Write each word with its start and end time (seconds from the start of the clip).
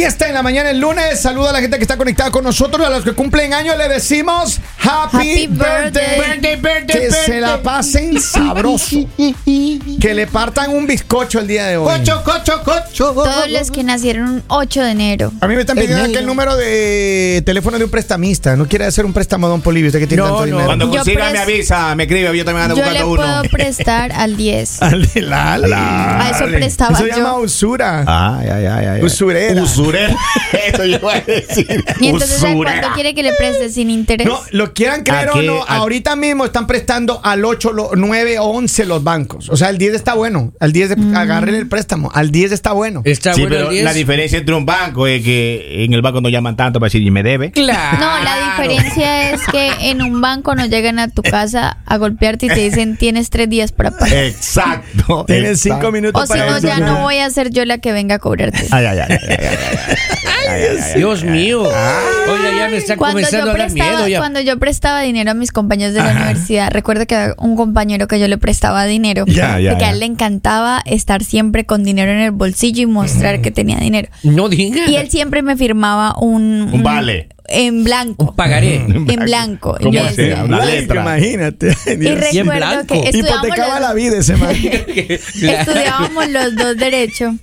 fiesta 0.00 0.26
en 0.28 0.32
la 0.32 0.42
mañana 0.42 0.70
el 0.70 0.80
lunes. 0.80 1.20
Saluda 1.20 1.50
a 1.50 1.52
la 1.52 1.60
gente 1.60 1.76
que 1.76 1.82
está 1.82 1.98
conectada 1.98 2.30
con 2.30 2.42
nosotros. 2.42 2.86
A 2.86 2.88
los 2.88 3.04
que 3.04 3.12
cumplen 3.12 3.52
años 3.52 3.76
le 3.76 3.86
decimos 3.86 4.58
Happy, 4.82 5.16
Happy 5.18 5.46
birthday. 5.46 6.18
birthday. 6.18 6.56
Birthday, 6.56 6.86
Que 6.86 6.98
birthday, 7.00 7.24
se 7.26 7.38
la 7.40 7.60
pasen 7.62 8.18
sabroso. 8.18 8.96
que 10.00 10.14
le 10.14 10.26
partan 10.26 10.70
un 10.74 10.86
bizcocho 10.86 11.40
el 11.40 11.46
día 11.46 11.66
de 11.66 11.76
hoy. 11.76 11.98
Cocho, 11.98 12.22
cocho, 12.24 12.62
cocho. 12.64 13.12
Todos 13.12 13.50
los 13.50 13.70
que 13.70 13.84
nacieron 13.84 14.26
un 14.30 14.42
8 14.48 14.82
de 14.84 14.90
enero. 14.90 15.32
A 15.42 15.46
mí 15.46 15.54
me 15.54 15.60
están 15.60 15.76
pidiendo 15.76 15.98
Enero. 15.98 16.12
aquí 16.12 16.18
el 16.18 16.26
número 16.26 16.56
de 16.56 17.42
teléfono 17.44 17.76
de 17.76 17.84
un 17.84 17.90
prestamista. 17.90 18.56
No 18.56 18.66
quiere 18.66 18.86
hacer 18.86 19.04
un 19.04 19.12
préstamo 19.12 19.48
a 19.48 19.50
Don 19.50 19.60
Polivio. 19.60 19.88
Usted 19.88 19.98
que 20.00 20.06
tiene 20.06 20.22
No, 20.22 20.28
tanto 20.28 20.40
no. 20.40 20.46
dinero. 20.46 20.64
Cuando 20.64 20.86
Yo 20.86 20.92
consiga 20.92 21.30
me 21.30 21.38
avisa, 21.40 21.94
me 21.94 22.04
escribe, 22.04 22.34
yo 22.38 22.44
también 22.46 22.70
ando 22.70 22.76
Yo 22.76 22.90
le 22.90 23.02
buscando 23.04 23.12
uno. 23.12 23.22
puedo 23.22 23.42
prestar 23.50 24.12
al 24.12 24.38
10. 24.38 24.78
Dale, 24.80 25.08
dale. 25.28 25.74
A 25.76 26.30
eso 26.34 26.46
prestaba 26.46 26.94
Eso 26.94 27.04
se 27.04 27.10
yo. 27.10 27.16
llama 27.18 27.34
usura. 27.36 28.04
Ay, 28.06 28.48
ay, 28.48 28.64
ay, 28.66 28.86
ay. 28.86 29.02
Usurera 29.02 29.60
usurero. 29.90 30.16
Eso 30.66 30.84
yo 30.84 30.98
iba 30.98 31.14
a 31.14 31.20
decir. 31.20 31.84
¿Y 32.00 32.08
entonces 32.08 32.42
¿a 32.42 32.54
cuánto 32.54 32.88
quiere 32.94 33.14
que 33.14 33.22
le 33.22 33.32
preste 33.34 33.68
sin 33.70 33.90
interés? 33.90 34.26
No, 34.26 34.40
lo 34.50 34.72
quieran 34.72 35.02
creer 35.02 35.30
o 35.30 35.42
no, 35.42 35.64
ahorita 35.64 36.16
mismo 36.16 36.44
están 36.44 36.66
prestando 36.66 37.20
al 37.22 37.44
8, 37.44 37.72
lo, 37.72 37.90
9 37.94 38.38
o 38.38 38.44
11 38.44 38.86
los 38.86 39.04
bancos. 39.04 39.48
O 39.48 39.56
sea, 39.56 39.70
el 39.70 39.78
10 39.78 39.94
está 39.94 40.14
bueno. 40.14 40.52
Al 40.60 40.72
10 40.72 40.88
de, 40.90 40.96
mm. 40.96 41.16
agarren 41.16 41.54
el 41.54 41.68
préstamo. 41.68 42.10
Al 42.14 42.30
10 42.30 42.52
está 42.52 42.72
bueno. 42.72 43.02
Está 43.04 43.34
sí, 43.34 43.42
bueno 43.42 43.56
pero 43.56 43.68
el 43.68 43.74
10. 43.74 43.84
la 43.84 43.92
diferencia 43.92 44.38
entre 44.38 44.54
un 44.54 44.66
banco 44.66 45.06
es 45.06 45.22
que 45.22 45.84
en 45.84 45.94
el 45.94 46.02
banco 46.02 46.20
no 46.20 46.28
llaman 46.28 46.56
tanto 46.56 46.80
para 46.80 46.88
decir, 46.88 47.02
y 47.02 47.10
me 47.10 47.22
debe. 47.22 47.50
Claro. 47.52 47.98
No, 47.98 48.24
la 48.24 48.50
diferencia 48.50 49.30
es 49.30 49.40
que 49.50 49.90
en 49.90 50.02
un 50.02 50.20
banco 50.20 50.54
no 50.54 50.66
llegan 50.66 50.98
a 50.98 51.08
tu 51.08 51.22
casa 51.22 51.78
a 51.86 51.96
golpearte 51.96 52.46
y 52.46 52.48
te 52.48 52.60
dicen, 52.60 52.96
tienes 52.96 53.30
tres 53.30 53.48
días 53.48 53.72
para 53.72 53.90
pagar. 53.90 54.16
Exacto. 54.16 55.24
Tienes 55.26 55.64
exacto. 55.64 55.80
cinco 55.80 55.92
minutos 55.92 56.22
o 56.22 56.26
para 56.26 56.56
O 56.56 56.60
si 56.60 56.66
no, 56.66 56.68
ya 56.68 56.78
no 56.78 57.00
voy 57.00 57.18
a 57.18 57.30
ser 57.30 57.50
yo 57.50 57.64
la 57.64 57.78
que 57.78 57.92
venga 57.92 58.16
a 58.16 58.18
cobrarte. 58.18 58.66
ay, 58.70 58.84
ay, 58.86 58.98
ay. 58.98 59.06
ay, 59.10 59.18
ay, 59.28 59.38
ay 59.38 59.79
Dios 60.96 61.24
mío. 61.24 61.62
Oiga, 61.62 62.50
ya 62.58 62.68
me 62.68 62.76
está 62.76 62.96
Cuando 62.96 63.16
comenzando 63.16 63.46
yo, 63.46 63.52
a 63.52 63.56
dar 63.58 63.66
prestaba, 63.68 63.90
miedo 63.96 64.08
ya. 64.08 64.18
cuando 64.18 64.40
yo 64.40 64.58
prestaba 64.58 65.00
dinero 65.02 65.30
a 65.30 65.34
mis 65.34 65.52
compañeros 65.52 65.94
de 65.94 66.00
la 66.02 66.10
universidad, 66.12 66.70
recuerdo 66.70 67.06
que 67.06 67.14
había 67.14 67.34
un 67.38 67.56
compañero 67.56 68.08
que 68.08 68.18
yo 68.18 68.26
le 68.28 68.38
prestaba 68.38 68.84
dinero, 68.86 69.24
Ya, 69.26 69.58
ya, 69.60 69.70
porque 69.70 69.84
a 69.84 69.90
él 69.90 70.00
le 70.00 70.06
encantaba 70.06 70.82
estar 70.86 71.22
siempre 71.24 71.66
con 71.66 71.84
dinero 71.84 72.10
en 72.12 72.18
el 72.18 72.30
bolsillo 72.32 72.82
y 72.82 72.86
mostrar 72.86 73.40
que 73.40 73.50
tenía 73.50 73.78
dinero. 73.78 74.08
No 74.22 74.48
diga. 74.48 74.88
Y 74.88 74.96
él 74.96 75.10
siempre 75.10 75.42
me 75.42 75.56
firmaba 75.56 76.14
un, 76.18 76.70
Un 76.72 76.82
vale. 76.82 77.28
en 77.48 77.84
blanco. 77.84 78.24
Un 78.30 78.36
pagaré. 78.36 78.76
En 78.76 79.04
blanco. 79.24 79.76
Y 79.78 79.84
¿Cómo 79.84 79.94
yo 79.94 80.04
así? 80.04 80.16
decía- 80.16 80.44
Una 80.44 80.56
Blanco, 80.58 80.72
letra. 80.72 81.00
Imagínate. 81.02 81.76
Y. 81.86 81.90
Y 81.90 82.08
en 82.08 82.20
recuerdo 82.20 82.52
blanco. 82.56 82.86
que 83.02 83.08
estudiábamos 83.08 83.46
Hipotecaba 83.46 83.80
los, 83.80 83.88
la 83.88 83.94
vida 83.94 84.18
ese 84.18 84.36
man. 84.36 84.50
estudiábamos 84.54 86.28
los 86.30 86.56
dos 86.56 86.76
derecho. 86.76 87.34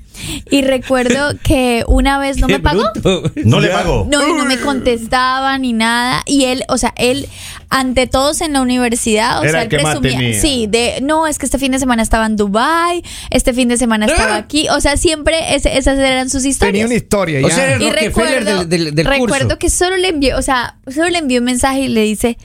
Y 0.50 0.62
recuerdo 0.62 1.34
que 1.44 1.84
una 1.88 2.20
vez 2.20 2.38
no 2.40 2.48
Qué 2.48 2.54
me 2.54 2.60
pagó. 2.60 2.84
bruto. 2.94 3.32
No 3.46 3.60
le 3.60 3.70
pagó. 3.70 4.08
No, 4.10 4.28
y 4.28 4.34
no 4.34 4.46
me 4.46 4.58
contestaba 4.60 5.58
ni 5.58 5.74
nada. 5.74 6.24
Y 6.26 6.46
él, 6.46 6.64
o 6.70 6.78
sea, 6.78 6.94
él, 6.98 7.28
ante 7.70 8.08
todos 8.08 8.42
en 8.42 8.54
la 8.54 8.62
universidad, 8.62 9.40
o 9.40 9.44
Era 9.44 9.52
sea, 9.52 9.62
él 9.64 9.70
que 9.70 9.78
más 9.80 10.00
presumía. 10.00 10.18
tenía. 10.20 10.42
Sí, 10.42 10.68
de 10.68 11.00
no, 11.02 11.28
es 11.28 11.38
que 11.40 11.46
este 11.46 11.60
fin 11.60 11.72
de 11.72 11.80
semana 11.80 12.02
estaba 12.04 12.26
en 12.26 12.36
Dubai, 12.36 13.04
este 13.30 13.54
fin 13.54 13.68
de 13.68 13.78
semana 13.78 14.06
estaba 14.06 14.36
Ah. 14.36 14.38
aquí. 14.38 14.68
O 14.70 14.80
sea, 14.82 14.98
siempre 14.98 15.56
ese- 15.56 15.78
esas 15.78 15.98
eran 16.00 16.30
sus 16.30 16.42
Tenía 16.44 16.52
historias. 16.52 16.86
una 16.88 16.96
historia 16.96 17.40
O 17.46 17.50
ya. 17.50 17.56
sea, 17.56 17.76
era- 17.76 17.84
y 17.84 17.90
recuerdo, 17.92 18.60
del- 18.66 18.70
del- 18.70 18.96
del 18.96 19.06
recuerdo 19.06 19.46
curso. 19.46 19.60
que 19.60 19.70
solo 19.70 19.98
le 19.98 20.10
envió, 20.10 20.38
o 20.38 20.42
sea, 20.42 20.78
solo 20.94 21.10
le 21.10 21.18
envió 21.20 21.40
un 21.40 21.46
mensaje 21.46 21.82
y 21.82 21.88
le 21.90 22.02
dice, 22.02 22.38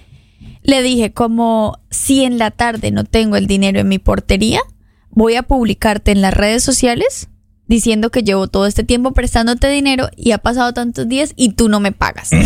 le 0.62 0.82
dije 0.82 1.12
como 1.12 1.78
si 1.90 2.24
en 2.24 2.38
la 2.38 2.50
tarde 2.50 2.90
no 2.90 3.04
tengo 3.04 3.36
el 3.36 3.46
dinero 3.46 3.80
en 3.80 3.88
mi 3.88 3.98
portería, 3.98 4.60
voy 5.10 5.34
a 5.36 5.42
publicarte 5.42 6.10
en 6.12 6.22
las 6.22 6.32
redes 6.34 6.62
sociales 6.62 7.28
diciendo 7.72 8.10
que 8.10 8.22
llevo 8.22 8.48
todo 8.48 8.66
este 8.66 8.84
tiempo 8.84 9.12
prestándote 9.12 9.66
dinero 9.68 10.10
y 10.14 10.32
ha 10.32 10.38
pasado 10.38 10.74
tantos 10.74 11.08
días 11.08 11.32
y 11.36 11.52
tú 11.54 11.70
no 11.70 11.80
me 11.80 11.90
pagas. 11.92 12.28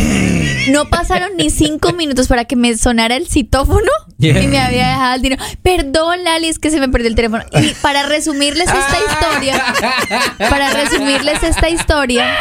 No 0.66 0.88
pasaron 0.88 1.36
ni 1.36 1.48
cinco 1.50 1.92
minutos 1.92 2.26
para 2.26 2.44
que 2.44 2.56
me 2.56 2.76
sonara 2.76 3.14
el 3.14 3.28
citófono 3.28 3.88
Yeah. 4.18 4.42
y 4.42 4.46
me 4.48 4.58
había 4.58 4.88
dejado 4.88 5.14
el 5.16 5.22
dinero. 5.22 5.44
Perdón, 5.62 6.24
Lali, 6.24 6.48
es 6.48 6.58
que 6.58 6.70
se 6.70 6.80
me 6.80 6.88
perdió 6.88 7.08
el 7.08 7.14
teléfono. 7.14 7.44
Y 7.52 7.68
para 7.82 8.02
resumirles 8.04 8.66
esta 8.66 8.96
historia, 9.12 9.62
para 10.38 10.72
resumirles 10.72 11.42
esta 11.44 11.68
historia, 11.68 12.34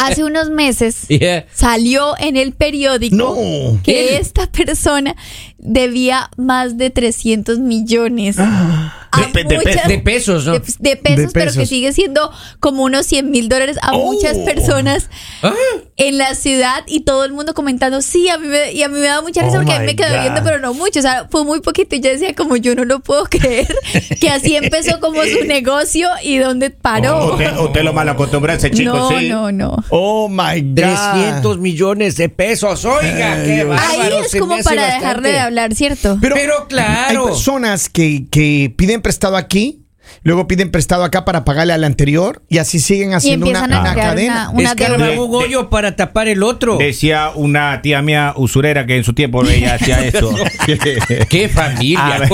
hace 0.00 0.24
unos 0.24 0.50
meses 0.50 1.06
Yeah. 1.08 1.46
salió 1.54 2.14
en 2.18 2.36
el 2.36 2.52
periódico 2.52 3.16
No. 3.16 3.80
que 3.82 4.16
esta 4.18 4.46
persona 4.48 5.14
debía 5.62 6.30
más 6.36 6.76
de 6.78 6.90
300 6.90 7.58
millones. 7.58 8.38
a 8.38 9.22
De 9.22 9.26
pe- 9.32 9.42
de 9.44 9.56
muchas- 9.56 9.74
pesos. 9.74 9.88
De 9.88 9.98
pesos, 9.98 10.46
¿no? 10.46 10.52
de, 10.52 10.60
de 10.78 10.96
pesos, 10.96 11.16
De 11.26 11.28
pero 11.32 11.52
que 11.52 11.66
sigue 11.66 11.92
siendo 11.92 12.30
como 12.60 12.84
unos 12.84 13.06
100 13.06 13.28
mil 13.32 13.48
dólares 13.48 13.76
a 13.82 13.90
Oh. 13.96 14.12
muchas 14.12 14.38
personas 14.38 15.10
Ah. 15.42 15.52
en 15.96 16.16
la 16.16 16.36
ciudad 16.36 16.84
y 16.86 17.00
todo 17.00 17.24
el 17.24 17.32
mundo 17.32 17.52
comentando, 17.52 18.02
sí, 18.02 18.28
a 18.28 18.38
mí 18.38 18.46
me, 18.46 18.72
y 18.72 18.84
a 18.84 18.88
mí 18.88 18.94
me 19.00 19.06
da 19.08 19.20
mucha 19.20 19.42
risa 19.42 19.56
Oh 19.56 19.60
porque 19.62 19.72
a 19.72 19.80
mí 19.80 19.86
me 19.86 19.96
quedó 19.96 20.14
God. 20.14 20.20
viendo, 20.22 20.42
pero 20.44 20.60
no 20.60 20.74
mucho, 20.74 21.00
o 21.00 21.02
sea, 21.02 21.26
fue 21.28 21.44
muy 21.44 21.60
poquito 21.60 21.96
y 21.96 22.00
yo 22.00 22.08
decía 22.10 22.34
como 22.36 22.56
yo 22.56 22.76
no 22.76 22.84
lo 22.84 23.00
puedo 23.00 23.24
creer, 23.24 23.74
que 24.20 24.30
así 24.30 24.54
empezó 24.54 25.00
como 25.00 25.20
su 25.24 25.44
negocio 25.44 26.08
y 26.22 26.38
dónde 26.38 26.70
paró. 26.70 27.32
Usted, 27.32 27.58
usted 27.58 27.82
lo 27.82 27.92
mal 27.92 28.08
acostumbró 28.08 28.52
a 28.52 28.54
ese 28.54 28.70
chico, 28.70 28.92
no, 28.96 29.08
sí. 29.18 29.28
no, 29.28 29.50
no. 29.50 29.84
Oh 29.90 30.28
my 30.28 30.60
God. 30.60 30.74
300 30.76 31.58
millones 31.58 32.16
de 32.16 32.28
pesos. 32.28 32.84
Oiga, 32.84 33.32
Ay, 33.32 33.44
qué. 33.44 33.66
Ahí 33.76 34.12
es 34.24 34.40
como 34.40 34.56
para 34.62 34.86
dejarle 34.94 35.32
de 35.32 35.38
hablar, 35.40 35.49
¿cierto? 35.74 36.18
Pero, 36.20 36.34
Pero 36.34 36.66
claro. 36.68 37.20
Hay 37.22 37.26
personas 37.32 37.88
que, 37.88 38.26
que 38.30 38.72
piden 38.76 39.02
prestado 39.02 39.36
aquí, 39.36 39.84
luego 40.22 40.48
piden 40.48 40.70
prestado 40.70 41.04
acá 41.04 41.24
para 41.24 41.44
pagarle 41.44 41.72
al 41.72 41.84
anterior 41.84 42.42
y 42.48 42.58
así 42.58 42.80
siguen 42.80 43.14
haciendo 43.14 43.46
una, 43.48 43.64
una 43.64 43.80
crear 43.92 43.96
cadena. 43.96 44.50
una, 44.50 44.60
una 44.60 44.70
Escarban 44.70 45.00
deuda. 45.10 45.22
un 45.24 45.34
hoyo 45.34 45.70
para 45.70 45.94
tapar 45.96 46.28
el 46.28 46.42
otro. 46.42 46.78
Decía 46.78 47.30
una 47.34 47.80
tía 47.82 48.02
mía 48.02 48.34
usurera 48.36 48.86
que 48.86 48.96
en 48.96 49.04
su 49.04 49.12
tiempo 49.14 49.44
ella 49.46 49.74
hacía 49.80 50.04
eso. 50.04 50.34
Qué 51.28 51.48
familia. 51.48 52.28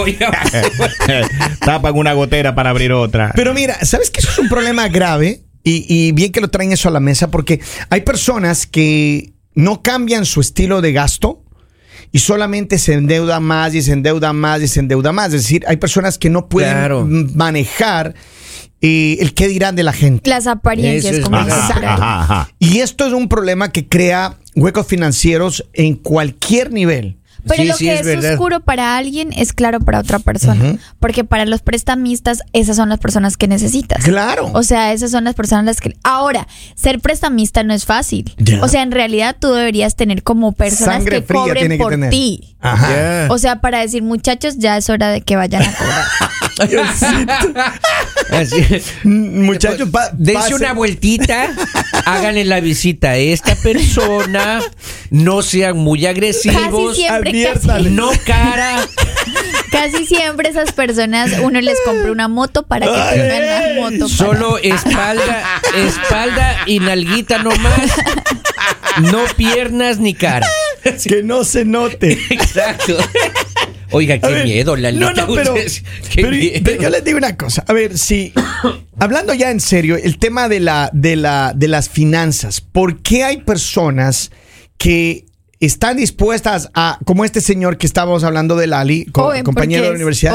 Tapan 1.61 1.95
una 1.97 2.13
gotera 2.13 2.55
para 2.55 2.71
abrir 2.71 2.93
otra. 2.93 3.33
Pero 3.35 3.55
mira, 3.55 3.77
¿sabes 3.85 4.11
que 4.11 4.21
eso 4.21 4.31
es 4.31 4.39
un 4.39 4.49
problema 4.49 4.89
grave? 4.89 5.43
Y, 5.63 5.85
y 5.89 6.13
bien 6.13 6.31
que 6.31 6.41
lo 6.41 6.49
traen 6.49 6.73
eso 6.73 6.89
a 6.89 6.93
la 6.93 7.01
mesa 7.01 7.31
porque 7.31 7.61
hay 7.91 8.03
personas 8.03 8.67
que 8.67 9.33
no 9.55 9.83
cambian 9.83 10.25
su 10.25 10.41
estilo 10.41 10.81
de 10.81 10.93
gasto 10.93 11.43
y 12.13 12.19
solamente 12.21 12.79
se 12.79 12.95
endeuda 12.95 13.41
más 13.41 13.75
y 13.75 13.83
se 13.83 13.93
endeuda 13.93 14.33
más 14.33 14.63
y 14.63 14.69
se 14.69 14.81
endeuda 14.81 15.13
más. 15.13 15.27
Es 15.35 15.43
decir, 15.43 15.65
hay 15.69 15.77
personas 15.77 16.19
que 16.19 16.31
no 16.31 16.49
pueden 16.49 16.73
Claro. 16.73 17.07
manejar 17.35 18.15
eh, 18.83 19.17
el 19.21 19.33
qué 19.35 19.49
dirán 19.49 19.75
de 19.75 19.83
la 19.83 19.93
gente. 19.93 20.29
Las 20.29 20.47
apariencias, 20.47 21.15
es 21.17 21.25
como 21.25 21.39
ajá. 21.39 22.51
Y 22.59 22.79
esto 22.81 23.07
es 23.07 23.13
un 23.13 23.29
problema 23.29 23.73
que 23.73 23.89
crea 23.89 24.37
huecos 24.55 24.87
financieros 24.87 25.65
en 25.73 25.95
cualquier 25.95 26.73
nivel. 26.73 27.17
Pero 27.47 27.63
Sí, 27.63 27.69
lo 27.69 27.77
sí, 27.77 27.85
que 27.87 27.95
es 28.01 28.25
oscuro 28.25 28.61
para 28.61 28.97
alguien 28.97 29.33
es 29.33 29.53
claro 29.53 29.81
para 29.81 30.01
otra 30.01 30.19
persona. 30.19 30.79
Porque 30.99 31.25
para 31.25 31.45
los 31.45 31.63
prestamistas, 31.63 32.43
esas 32.53 32.77
son 32.77 32.89
las 32.89 32.99
personas 32.99 33.37
que 33.37 33.49
necesitas. 33.49 34.05
Claro. 34.05 34.51
O 34.53 34.63
sea, 34.63 34.93
esas 34.93 35.11
son 35.11 35.25
las 35.25 35.35
personas 35.35 35.65
las 35.65 35.81
que... 35.81 35.97
Ahora, 36.03 36.47
ser 36.75 37.01
prestamista 37.01 37.63
no 37.63 37.73
es 37.75 37.85
fácil. 37.85 38.35
O 38.63 38.69
sea, 38.69 38.83
en 38.83 38.93
realidad 38.93 39.37
tú 39.39 39.53
deberías 39.53 39.97
tener 39.97 40.23
como 40.23 40.53
personas 40.53 40.97
Sangre 40.97 41.25
que 41.25 41.35
cobren 41.35 41.59
tiene 41.59 41.79
que 41.79 41.83
por 41.83 42.11
ti. 42.11 42.57
Ajá. 42.61 43.27
O 43.31 43.39
sea, 43.39 43.61
para 43.61 43.81
decir, 43.81 44.03
muchachos, 44.03 44.59
ya 44.59 44.77
es 44.77 44.91
hora 44.91 45.11
de 45.11 45.21
que 45.21 45.37
vayan 45.37 45.63
a 45.63 45.73
cobrar. 45.75 46.05
Así. 48.33 48.83
Muchachos, 49.05 49.89
Dense 50.15 50.55
una 50.55 50.73
vueltita, 50.73 51.51
háganle 52.07 52.45
la 52.45 52.61
visita 52.61 53.11
a 53.11 53.17
esta 53.17 53.55
persona, 53.57 54.63
no 55.11 55.43
sean 55.43 55.77
muy 55.77 56.07
agresivos, 56.07 56.91
Casi 56.97 57.03
siempre, 57.03 57.51
casi, 57.63 57.91
no 57.91 58.11
cara. 58.25 58.87
casi 59.71 60.07
siempre 60.07 60.49
esas 60.49 60.73
personas, 60.73 61.33
uno 61.43 61.61
les 61.61 61.79
compra 61.85 62.11
una 62.13 62.29
moto 62.29 62.63
para 62.67 62.87
que 62.87 62.93
tengan 63.19 63.47
la 63.47 63.81
moto. 63.83 64.07
para- 64.07 64.09
Solo 64.09 64.59
espalda, 64.63 65.61
espalda 65.75 66.57
y 66.67 66.79
nalguita 66.81 67.43
nomás. 67.43 67.81
No 69.11 69.25
piernas 69.37 69.99
ni 69.99 70.15
cara. 70.15 70.49
que 71.05 71.23
no 71.23 71.45
se 71.45 71.65
note. 71.65 72.19
Exacto. 72.31 72.97
Oiga, 73.91 74.19
qué 74.19 74.29
ver, 74.29 74.45
miedo, 74.45 74.75
la 74.77 74.91
No, 74.93 75.13
no, 75.13 75.27
pero, 75.35 75.55
pero- 76.15 76.31
pero 76.65 76.83
yo 76.83 76.91
les 76.91 77.05
digo 77.05 77.19
una 77.19 77.37
cosa. 77.37 77.65
A 77.69 77.73
ver, 77.73 77.97
si 77.99 78.33
hablando 78.99 79.35
ya 79.35 79.51
en 79.51 79.61
serio, 79.61 79.97
el 79.97 80.19
tema 80.19 80.49
de 80.49 80.61
la 80.61 80.91
de 80.93 81.17
la 81.17 81.53
de 81.55 81.69
las 81.69 81.89
finanzas, 81.89 82.61
¿por 82.61 83.01
qué 83.03 83.25
hay 83.25 83.39
personas 83.39 84.31
que 84.79 85.27
están 85.61 85.97
dispuestas 85.97 86.71
a, 86.75 86.99
como 87.05 87.25
este 87.25 87.41
señor 87.41 87.79
que 87.79 87.87
estábamos 87.87 88.25
hablando 88.25 88.57
de 88.57 88.67
Lali, 88.67 89.07
co- 89.07 89.29
Owen, 89.29 89.45
compañero 89.45 89.83
de 89.85 89.89
la 89.91 89.97
universidad, 89.97 90.35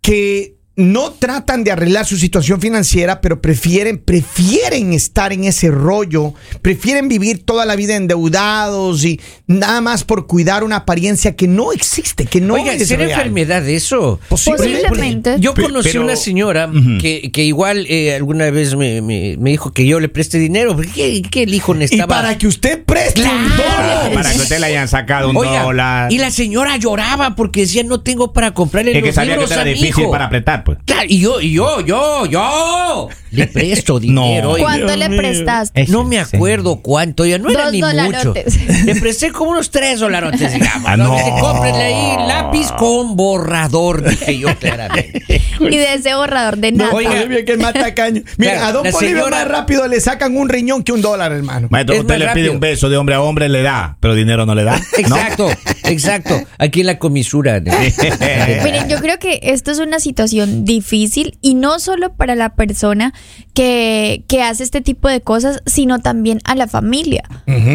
que 0.00 0.56
no 0.76 1.12
tratan 1.12 1.62
de 1.62 1.70
arreglar 1.70 2.04
su 2.04 2.16
situación 2.16 2.60
financiera, 2.60 3.20
pero 3.20 3.40
prefieren, 3.40 3.98
prefieren 3.98 4.92
estar 4.92 5.32
en 5.32 5.44
ese 5.44 5.70
rollo, 5.70 6.34
prefieren 6.62 7.08
vivir 7.08 7.44
toda 7.44 7.64
la 7.64 7.76
vida 7.76 7.94
endeudados 7.96 9.04
y 9.04 9.20
nada 9.46 9.80
más 9.80 10.02
por 10.04 10.26
cuidar 10.26 10.64
una 10.64 10.76
apariencia 10.76 11.36
que 11.36 11.46
no 11.46 11.72
existe, 11.72 12.26
que 12.26 12.40
no 12.40 12.54
Oiga, 12.54 12.72
es 12.74 12.88
¿será 12.88 13.04
real. 13.06 13.18
enfermedad 13.20 13.68
eso? 13.68 14.18
Posiblemente. 14.28 15.36
Yo 15.38 15.54
conocí 15.54 15.90
pero- 15.90 16.02
una 16.04 16.16
señora 16.16 16.68
que, 17.00 17.30
que 17.32 17.44
igual 17.44 17.86
eh, 17.88 18.14
alguna 18.14 18.50
vez 18.50 18.74
me, 18.76 19.00
me- 19.02 19.36
me 19.38 19.50
dijo 19.50 19.72
que 19.72 19.86
yo 19.86 20.00
le 20.00 20.08
preste 20.08 20.38
dinero. 20.38 20.76
¿Qué, 20.94 21.22
qué 21.30 21.42
el 21.44 21.54
hijo 21.54 21.74
Y 21.74 21.78
necesitaba? 21.78 22.16
para 22.22 22.38
que 22.38 22.46
usted 22.46 22.82
preste 22.84 23.22
un 23.22 23.28
Claro. 23.54 24.02
dólar. 24.02 24.12
Para 24.14 24.32
que 24.32 24.38
usted 24.38 24.58
le 24.58 24.66
hayan 24.66 24.88
sacado 24.88 25.30
un 25.30 25.36
Oiga, 25.36 25.62
dólar. 25.62 26.12
y 26.12 26.18
la 26.18 26.30
señora 26.30 26.76
lloraba 26.76 27.36
porque 27.36 27.60
decía 27.62 27.82
no 27.84 28.00
tengo 28.00 28.32
para 28.32 28.52
comprarle 28.54 28.92
es 28.92 28.98
que 29.00 29.06
los 29.06 29.14
sabía 29.14 29.32
que 29.34 29.36
libros 29.40 29.50
esto 29.50 29.60
era 29.60 29.70
a 29.70 29.74
mi 29.74 29.80
difícil 29.80 30.02
hijo". 30.04 30.10
para 30.10 30.24
apretar, 30.26 30.63
pues. 30.64 30.78
Claro, 30.84 31.06
y 31.08 31.20
yo, 31.20 31.40
y 31.40 31.52
yo, 31.52 31.80
yo, 31.80 32.26
yo 32.26 33.08
le 33.30 33.46
presto 33.46 33.98
dinero. 34.00 34.50
oiga. 34.52 34.64
¿Cuánto 34.66 34.86
Dios 34.86 34.98
le 34.98 35.08
mío. 35.08 35.18
prestaste? 35.18 35.86
No 35.88 36.04
me 36.04 36.18
acuerdo 36.18 36.76
cuánto, 36.80 37.24
ya 37.26 37.38
no 37.38 37.50
era 37.50 37.64
Dos 37.64 37.72
ni 37.72 37.82
mucho. 37.82 37.94
dolarotes. 37.96 38.84
Le 38.84 38.94
presté 38.96 39.32
como 39.32 39.50
unos 39.52 39.70
tres 39.70 40.00
dolarotes, 40.00 40.52
digamos. 40.54 40.84
Ah, 40.88 40.96
¿no? 40.96 41.04
no. 41.16 41.38
Cómprenle 41.40 41.82
ahí 41.82 42.26
lápiz 42.28 42.70
con 42.78 43.16
borrador, 43.16 44.02
dije 44.08 44.38
yo 44.38 44.48
claramente. 44.58 45.22
Y 45.60 45.76
de 45.76 45.94
ese 45.94 46.14
borrador 46.14 46.56
de 46.58 46.72
No, 46.72 46.84
nada. 46.84 46.94
Oiga. 46.94 47.44
Que 47.44 47.52
es 47.52 47.58
más 47.58 47.72
tacaño. 47.72 48.22
Mira, 48.38 48.54
Claro, 48.54 48.66
a 48.66 48.72
Don 48.72 48.92
señora- 48.92 49.30
más 49.30 49.48
rápido 49.48 49.86
le 49.86 50.00
sacan 50.00 50.36
un 50.36 50.48
riñón 50.48 50.82
que 50.82 50.92
un 50.92 51.00
dólar, 51.00 51.32
hermano. 51.32 51.68
Maestro, 51.70 51.94
Es 51.94 52.00
usted 52.02 52.14
le 52.14 52.24
pide 52.24 52.26
rápido. 52.28 52.52
un 52.52 52.60
beso 52.60 52.88
de 52.88 52.96
hombre 52.96 53.14
a 53.14 53.20
hombre, 53.22 53.48
le 53.48 53.62
da, 53.62 53.96
pero 54.00 54.14
dinero 54.14 54.46
no 54.46 54.54
le 54.54 54.64
da. 54.64 54.76
¿no? 54.78 54.84
Exacto, 54.98 55.48
exacto. 55.84 56.40
Aquí 56.58 56.80
en 56.80 56.86
la 56.86 56.98
comisura. 56.98 57.60
¿no? 57.60 57.72
Miren, 58.64 58.88
yo 58.88 58.98
creo 59.00 59.18
que 59.18 59.40
esto 59.42 59.70
es 59.70 59.78
una 59.78 60.00
situación 60.00 60.53
difícil 60.62 61.38
y 61.40 61.54
no 61.54 61.78
solo 61.78 62.12
para 62.12 62.34
la 62.34 62.54
persona 62.54 63.12
que, 63.54 64.24
que 64.28 64.42
hace 64.42 64.62
este 64.62 64.80
tipo 64.80 65.08
de 65.08 65.20
cosas, 65.20 65.62
sino 65.66 66.00
también 66.00 66.40
a 66.44 66.54
la 66.54 66.68
familia. 66.68 67.24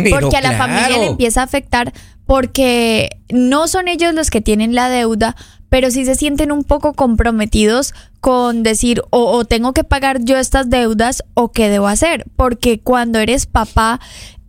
Porque 0.10 0.38
a 0.38 0.42
la 0.42 0.58
familia 0.58 0.98
le 0.98 1.08
empieza 1.08 1.42
a 1.42 1.46
afectar 1.46 1.94
porque 2.26 3.10
no 3.30 3.68
son 3.68 3.88
ellos 3.88 4.14
los 4.14 4.30
que 4.30 4.42
tienen 4.42 4.76
la 4.76 4.90
deuda, 4.90 5.36
pero 5.70 5.90
sí 5.92 6.06
se 6.06 6.16
sienten 6.16 6.52
un 6.52 6.64
poco 6.64 6.94
comprometidos 6.94 7.94
con 8.22 8.64
decir 8.64 9.02
o, 9.10 9.32
o 9.32 9.46
tengo 9.46 9.74
que 9.74 9.84
pagar 9.84 10.24
yo 10.24 10.38
estas 10.38 10.70
deudas 10.70 11.24
o 11.34 11.52
qué 11.52 11.70
debo 11.70 11.88
hacer. 11.88 12.26
Porque 12.36 12.80
cuando 12.80 13.20
eres 13.20 13.46
papá, 13.46 14.00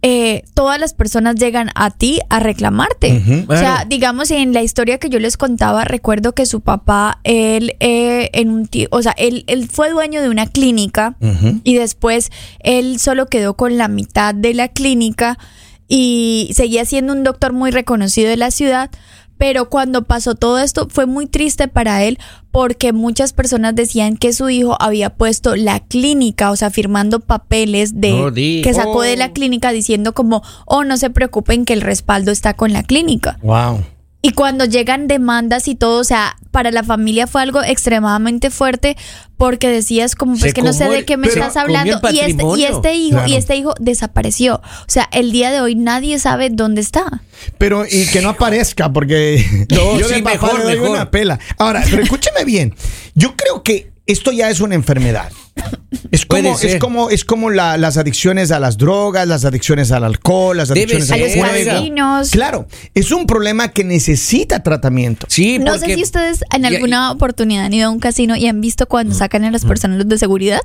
eh, 0.02 0.44
todas 0.54 0.80
las 0.80 0.94
personas 0.94 1.34
llegan 1.36 1.70
a 1.74 1.90
ti 1.90 2.20
a 2.30 2.40
reclamarte. 2.40 3.44
O 3.48 3.56
sea, 3.56 3.84
digamos 3.86 4.30
en 4.30 4.54
la 4.54 4.62
historia 4.62 4.98
que 4.98 5.10
yo 5.10 5.18
les 5.18 5.36
contaba, 5.36 5.84
recuerdo 5.84 6.32
que 6.32 6.46
su 6.46 6.62
papá, 6.62 7.20
él, 7.24 7.76
eh, 7.80 8.30
en 8.32 8.50
un 8.50 8.68
o 8.90 9.02
sea, 9.02 9.12
él, 9.18 9.44
él 9.46 9.68
fue 9.68 9.90
dueño 9.90 10.22
de 10.22 10.28
una 10.28 10.46
clínica 10.46 11.16
y 11.64 11.74
después 11.74 12.30
él 12.60 12.98
solo 12.98 13.26
quedó 13.26 13.54
con 13.54 13.76
la 13.76 13.88
mitad 13.88 14.34
de 14.34 14.54
la 14.54 14.68
clínica 14.68 15.38
y 15.86 16.50
seguía 16.54 16.84
siendo 16.84 17.12
un 17.12 17.24
doctor 17.24 17.52
muy 17.52 17.70
reconocido 17.72 18.30
de 18.30 18.36
la 18.36 18.52
ciudad. 18.52 18.90
Pero 19.40 19.70
cuando 19.70 20.04
pasó 20.04 20.34
todo 20.34 20.58
esto 20.58 20.86
fue 20.90 21.06
muy 21.06 21.26
triste 21.26 21.66
para 21.66 22.04
él 22.04 22.18
porque 22.50 22.92
muchas 22.92 23.32
personas 23.32 23.74
decían 23.74 24.18
que 24.18 24.34
su 24.34 24.50
hijo 24.50 24.76
había 24.78 25.08
puesto 25.08 25.56
la 25.56 25.80
clínica, 25.80 26.50
o 26.50 26.56
sea, 26.56 26.68
firmando 26.68 27.20
papeles 27.20 28.02
de 28.02 28.12
No 28.12 28.34
que 28.34 28.74
sacó 28.74 29.00
de 29.00 29.16
la 29.16 29.32
clínica 29.32 29.72
diciendo 29.72 30.12
como, 30.12 30.42
oh, 30.66 30.84
no 30.84 30.98
se 30.98 31.08
preocupen 31.08 31.64
que 31.64 31.72
el 31.72 31.80
respaldo 31.80 32.32
está 32.32 32.52
con 32.52 32.74
la 32.74 32.82
clínica. 32.82 33.38
Wow. 33.40 33.82
Y 34.20 34.32
cuando 34.32 34.66
llegan 34.66 35.06
demandas 35.08 35.68
y 35.68 35.74
todo, 35.74 36.00
o 36.00 36.04
sea, 36.04 36.36
para 36.50 36.70
la 36.70 36.82
familia 36.82 37.26
fue 37.26 37.42
algo 37.42 37.62
extremadamente 37.62 38.50
fuerte 38.50 38.96
porque 39.36 39.68
decías 39.68 40.14
como, 40.14 40.32
pues 40.32 40.42
Se 40.42 40.52
que 40.52 40.62
no 40.62 40.72
sé 40.72 40.88
de 40.88 41.04
qué 41.04 41.16
me 41.16 41.26
estás 41.28 41.56
hablando. 41.56 41.98
Y 42.12 42.18
este, 42.20 42.42
y 42.56 42.64
este 42.64 42.94
hijo, 42.94 43.16
Claro. 43.16 43.28
y 43.32 43.34
este 43.36 43.56
hijo 43.56 43.74
desapareció. 43.80 44.56
O 44.56 44.84
sea, 44.88 45.08
el 45.12 45.32
día 45.32 45.50
de 45.50 45.60
hoy 45.60 45.74
nadie 45.74 46.18
sabe 46.18 46.50
dónde 46.50 46.80
está. 46.80 47.22
Pero 47.58 47.84
y 47.90 48.06
que 48.06 48.20
no 48.20 48.30
aparezca, 48.30 48.92
porque 48.92 49.44
No, 49.70 49.98
yo 49.98 50.08
de 50.08 50.16
sí, 50.16 50.22
papá 50.22 50.32
mejor, 50.46 50.58
le 50.58 50.64
doy 50.64 50.74
mejor. 50.74 50.90
una 50.90 51.10
pela. 51.10 51.38
Ahora, 51.58 51.82
pero 51.88 52.02
escúcheme 52.02 52.44
bien. 52.44 52.74
Yo 53.14 53.34
creo 53.36 53.62
que 53.62 53.89
esto 54.10 54.32
ya 54.32 54.50
es 54.50 54.60
una 54.60 54.74
enfermedad. 54.74 55.30
Es 56.12 56.24
Puede 56.26 56.44
como, 56.44 56.58
ser. 56.58 56.70
es 56.70 56.76
como, 56.80 57.10
es 57.10 57.24
como 57.24 57.50
la- 57.50 57.76
las 57.76 57.96
adicciones 57.96 58.50
a 58.50 58.58
las 58.58 58.78
drogas, 58.78 59.28
las 59.28 59.44
adicciones 59.44 59.92
al 59.92 60.02
alcohol, 60.04 60.56
las 60.56 60.70
adicciones. 60.70 61.10
A 61.10 61.14
al 61.14 61.20
los 61.20 61.64
casinos. 61.66 62.30
Claro, 62.30 62.66
es 62.94 63.12
un 63.12 63.26
problema 63.26 63.68
que 63.68 63.84
necesita 63.84 64.62
tratamiento. 64.62 65.26
Sí, 65.28 65.58
No 65.58 65.78
sé 65.78 65.94
si 65.94 66.02
ustedes 66.02 66.40
en 66.54 66.64
alguna 66.64 67.10
oportunidad 67.12 67.64
han 67.66 67.72
ido 67.74 67.88
a 67.88 67.90
un 67.90 68.00
casino 68.00 68.34
y 68.36 68.46
han 68.46 68.60
visto 68.60 68.86
cuando 68.86 69.14
sacan 69.14 69.44
a 69.44 69.50
las 69.50 69.64
personas 69.64 70.08
de 70.08 70.18
seguridad. 70.18 70.60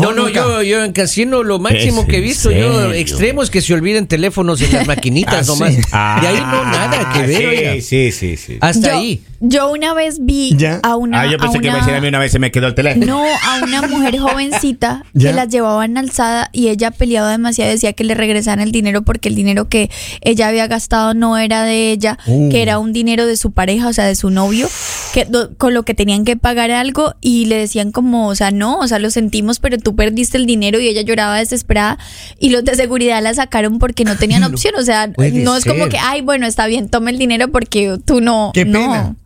No, 0.00 0.12
No, 0.12 0.28
yo, 0.28 0.62
yo 0.62 0.84
en 0.84 0.92
casino 0.92 1.42
lo 1.42 1.58
máximo 1.58 2.02
¿Es 2.02 2.06
que 2.08 2.16
he 2.18 2.20
visto 2.20 2.50
yo 2.50 2.92
extremos 2.92 3.50
que 3.50 3.60
se 3.60 3.74
olviden 3.74 4.06
teléfonos 4.06 4.60
en 4.62 4.72
las 4.72 4.86
maquinitas 4.86 5.48
Ah, 5.48 5.52
nomás. 5.52 5.74
sí. 5.74 5.80
De 6.20 6.26
ahí 6.28 6.40
no 6.40 6.64
nada 6.64 7.12
que 7.12 7.26
ver, 7.26 7.82
sí. 7.82 8.10
Sí, 8.12 8.12
sí, 8.12 8.36
sí. 8.36 8.58
Hasta 8.60 8.88
yo, 8.88 8.94
ahí. 8.98 9.22
yo 9.40 9.70
una 9.70 9.94
vez 9.94 10.18
vi 10.24 10.54
Ya. 10.56 10.80
a 10.82 10.96
una. 10.96 11.22
ah, 11.22 11.26
yo 11.26 11.38
pensé 11.38 11.58
a 11.58 11.60
que 11.60 11.66
iba 11.66 11.74
a 11.74 11.76
una- 11.78 11.86
decir 11.86 11.96
a 11.96 12.00
mí 12.00 12.08
una 12.08 12.18
vez 12.18 12.32
se 12.32 12.38
me 12.38 12.50
quedó 12.50 12.66
el 12.68 12.74
teléfono. 12.74 13.06
No, 13.06 13.22
a 13.24 13.64
una 13.64 13.82
mujer 13.82 14.18
jovencita 14.18 15.04
Ya. 15.14 15.30
que 15.30 15.36
las 15.36 15.48
llevaban 15.48 15.96
alzada 15.98 16.48
y 16.52 16.68
ella 16.68 16.90
peleaba 16.90 17.30
demasiado, 17.30 17.70
decía 17.70 17.92
que 17.92 18.04
le 18.04 18.14
regresaran 18.14 18.60
el 18.60 18.72
dinero 18.72 19.02
porque 19.02 19.28
el 19.28 19.34
dinero 19.34 19.68
que 19.68 19.90
ella 20.20 20.48
había 20.48 20.66
gastado 20.66 21.14
no 21.14 21.36
era 21.38 21.62
de 21.64 21.90
ella, 21.92 22.18
Uh. 22.26 22.50
que 22.50 22.62
era 22.62 22.78
un 22.78 22.92
dinero 22.92 23.26
de 23.26 23.36
su 23.36 23.52
pareja, 23.52 23.88
o 23.88 23.92
sea, 23.92 24.04
de 24.06 24.14
su 24.14 24.30
novio, 24.30 24.68
que 25.12 25.24
do- 25.24 25.54
con 25.56 25.74
lo 25.74 25.82
que 25.82 25.94
tenían 25.94 26.24
que 26.24 26.36
pagar 26.36 26.70
algo 26.70 27.14
y 27.20 27.46
le 27.46 27.56
decían 27.56 27.92
como, 27.92 28.28
o 28.28 28.34
sea, 28.34 28.50
no, 28.50 28.78
o 28.78 28.88
sea, 28.88 28.98
lo 28.98 29.10
sentimos, 29.10 29.58
pero 29.58 29.78
tú 29.82 29.94
perdiste 29.96 30.36
el 30.38 30.46
dinero 30.46 30.80
y 30.80 30.88
ella 30.88 31.02
lloraba 31.02 31.38
desesperada 31.38 31.98
y 32.38 32.50
los 32.50 32.64
de 32.64 32.74
seguridad 32.74 33.22
la 33.22 33.34
sacaron 33.34 33.78
porque 33.78 34.04
no 34.04 34.16
tenían 34.16 34.44
opción, 34.44 34.74
o 34.76 34.82
sea, 34.82 35.08
no 35.16 35.56
es 35.56 35.64
como 35.64 35.88
que, 35.88 35.98
ay, 35.98 36.20
bueno, 36.22 36.46
está 36.46 36.66
bien, 36.66 36.88
tome 36.88 37.10
el 37.10 37.18
dinero 37.18 37.48
porque 37.52 37.98
tú 38.04 38.20
no, 38.20 38.50
Qué 38.54 38.64
no. 38.64 38.78
pena. 38.80 39.16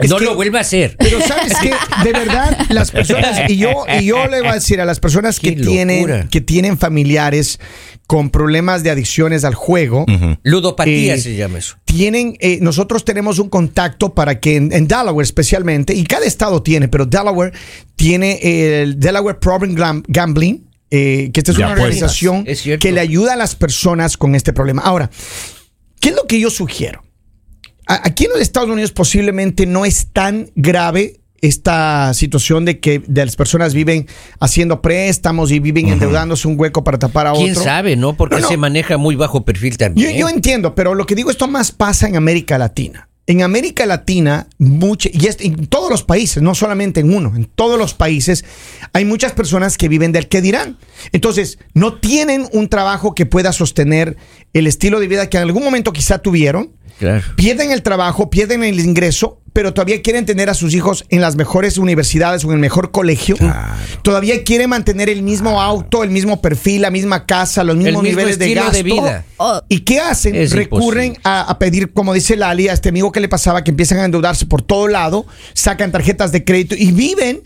Es 0.00 0.10
no 0.10 0.16
que- 0.16 0.24
lo 0.24 0.34
vuelva 0.34 0.58
a 0.58 0.62
hacer. 0.62 0.96
Pero 0.98 1.20
sabes 1.20 1.52
que 1.60 1.72
de 2.02 2.12
verdad 2.12 2.58
las 2.70 2.90
personas 2.90 3.48
y 3.48 3.56
yo 3.56 3.84
y 4.00 4.04
yo 4.04 4.26
le 4.26 4.40
voy 4.40 4.48
a 4.50 4.54
decir 4.54 4.80
a 4.80 4.84
las 4.84 4.98
personas 4.98 5.38
que 5.40 5.54
Qué 5.54 5.62
tienen 5.62 5.98
locura. 6.00 6.26
que 6.28 6.40
tienen 6.40 6.76
familiares 6.76 7.60
con 8.10 8.30
problemas 8.30 8.82
de 8.82 8.90
adicciones 8.90 9.44
al 9.44 9.54
juego, 9.54 10.04
Ludopatía 10.42 11.14
Eh, 11.14 11.20
se 11.20 11.36
llama 11.36 11.58
eso. 11.58 11.76
tienen 11.84 12.36
eh, 12.40 12.58
nosotros 12.60 13.04
tenemos 13.04 13.38
un 13.38 13.48
contacto 13.48 14.14
para 14.14 14.40
que 14.40 14.56
en, 14.56 14.72
en 14.72 14.88
Delaware 14.88 15.22
especialmente 15.22 15.94
y 15.94 16.02
cada 16.02 16.26
estado 16.26 16.60
tiene, 16.60 16.88
pero 16.88 17.06
Delaware 17.06 17.52
tiene 17.94 18.40
el 18.82 18.98
Delaware 18.98 19.38
Problem 19.38 19.76
Gam- 19.76 20.02
Gambling 20.08 20.68
eh, 20.90 21.30
que 21.32 21.38
esta 21.38 21.52
es 21.52 21.58
una 21.58 21.68
apuestas. 21.68 21.84
organización 22.10 22.44
Es 22.48 22.64
que 22.80 22.90
le 22.90 22.98
ayuda 22.98 23.34
a 23.34 23.36
las 23.36 23.54
personas 23.54 24.16
con 24.16 24.34
este 24.34 24.52
problema. 24.52 24.82
Ahora, 24.82 25.08
¿qué 26.00 26.08
es 26.08 26.16
lo 26.16 26.26
que 26.26 26.40
yo 26.40 26.50
sugiero? 26.50 27.04
Aquí 27.86 28.24
en 28.24 28.30
los 28.32 28.40
Estados 28.40 28.70
Unidos 28.70 28.90
posiblemente 28.90 29.66
no 29.66 29.84
es 29.84 30.08
tan 30.12 30.50
grave 30.56 31.19
esta 31.40 32.12
situación 32.14 32.64
de 32.64 32.80
que 32.80 33.02
de 33.06 33.24
las 33.24 33.36
personas 33.36 33.74
viven 33.74 34.06
haciendo 34.40 34.82
préstamos 34.82 35.50
y 35.50 35.58
viven 35.60 35.88
endeudándose 35.88 36.46
un 36.48 36.58
hueco 36.58 36.84
para 36.84 36.98
tapar 36.98 37.26
a 37.26 37.32
¿Quién 37.32 37.52
otro. 37.52 37.64
sabe, 37.64 37.96
no? 37.96 38.14
Porque 38.16 38.36
No, 38.36 38.42
no. 38.42 38.48
se 38.48 38.56
maneja 38.56 38.96
muy 38.98 39.16
bajo 39.16 39.44
perfil 39.44 39.76
también. 39.78 40.16
yo 40.16 40.28
entiendo, 40.28 40.74
pero 40.74 40.94
lo 40.94 41.06
que 41.06 41.14
digo, 41.14 41.30
esto 41.30 41.48
más 41.48 41.72
pasa 41.72 42.08
en 42.08 42.16
América 42.16 42.58
Latina. 42.58 43.08
En 43.26 43.42
América 43.42 43.86
Latina, 43.86 44.48
mucha, 44.58 45.08
y 45.12 45.26
es- 45.26 45.36
en 45.40 45.66
todos 45.68 45.88
los 45.88 46.02
países, 46.02 46.42
no 46.42 46.54
solamente 46.56 46.98
en 47.00 47.14
uno, 47.14 47.32
en 47.36 47.44
todos 47.44 47.78
los 47.78 47.94
países, 47.94 48.44
hay 48.92 49.04
muchas 49.04 49.32
personas 49.32 49.78
que 49.78 49.88
viven 49.88 50.10
del 50.10 50.26
que 50.26 50.40
dirán. 50.40 50.78
Entonces, 51.12 51.58
no 51.72 51.94
tienen 51.94 52.48
un 52.52 52.68
trabajo 52.68 53.14
que 53.14 53.26
pueda 53.26 53.52
sostener 53.52 54.16
el 54.52 54.66
estilo 54.66 54.98
de 54.98 55.06
vida 55.06 55.28
que 55.30 55.36
en 55.36 55.44
algún 55.44 55.62
momento 55.62 55.92
quizá 55.92 56.18
tuvieron. 56.18 56.72
Claro. 56.98 57.22
Pierden 57.36 57.70
el 57.70 57.82
trabajo, 57.82 58.30
pierden 58.30 58.64
el 58.64 58.80
ingreso, 58.80 59.39
pero 59.52 59.74
todavía 59.74 60.00
quieren 60.02 60.26
tener 60.26 60.48
a 60.50 60.54
sus 60.54 60.74
hijos 60.74 61.04
en 61.08 61.20
las 61.20 61.36
mejores 61.36 61.78
universidades 61.78 62.44
o 62.44 62.48
en 62.48 62.54
el 62.54 62.58
mejor 62.60 62.90
colegio. 62.90 63.36
Todavía 64.02 64.42
quieren 64.44 64.70
mantener 64.70 65.08
el 65.08 65.22
mismo 65.22 65.60
auto, 65.60 66.02
el 66.04 66.10
mismo 66.10 66.40
perfil, 66.40 66.82
la 66.82 66.90
misma 66.90 67.26
casa, 67.26 67.64
los 67.64 67.76
mismos 67.76 68.02
mismo 68.02 68.18
niveles 68.18 68.38
de 68.38 68.54
gasto. 68.54 68.72
de 68.72 68.82
vida. 68.82 69.24
¿Y 69.68 69.80
qué 69.80 70.00
hacen? 70.00 70.34
Es 70.36 70.52
Recurren 70.52 71.16
a, 71.24 71.42
a 71.42 71.58
pedir, 71.58 71.92
como 71.92 72.12
dice 72.14 72.36
Lali, 72.36 72.68
a 72.68 72.72
este 72.72 72.88
amigo 72.90 73.12
que 73.12 73.20
le 73.20 73.28
pasaba, 73.28 73.64
que 73.64 73.70
empiezan 73.70 73.98
a 73.98 74.04
endeudarse 74.04 74.46
por 74.46 74.62
todo 74.62 74.88
lado, 74.88 75.26
sacan 75.54 75.90
tarjetas 75.92 76.32
de 76.32 76.44
crédito 76.44 76.74
y 76.78 76.92
viven 76.92 77.42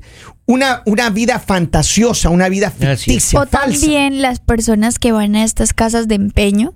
una, 0.46 0.82
una 0.84 1.08
vida 1.08 1.38
fantasiosa, 1.38 2.28
una 2.28 2.50
vida 2.50 2.70
ficticia, 2.70 3.40
O 3.40 3.46
falsa. 3.46 3.60
también 3.80 4.20
las 4.20 4.40
personas 4.40 4.98
que 4.98 5.10
van 5.10 5.36
a 5.36 5.42
estas 5.44 5.72
casas 5.72 6.06
de 6.06 6.16
empeño 6.16 6.74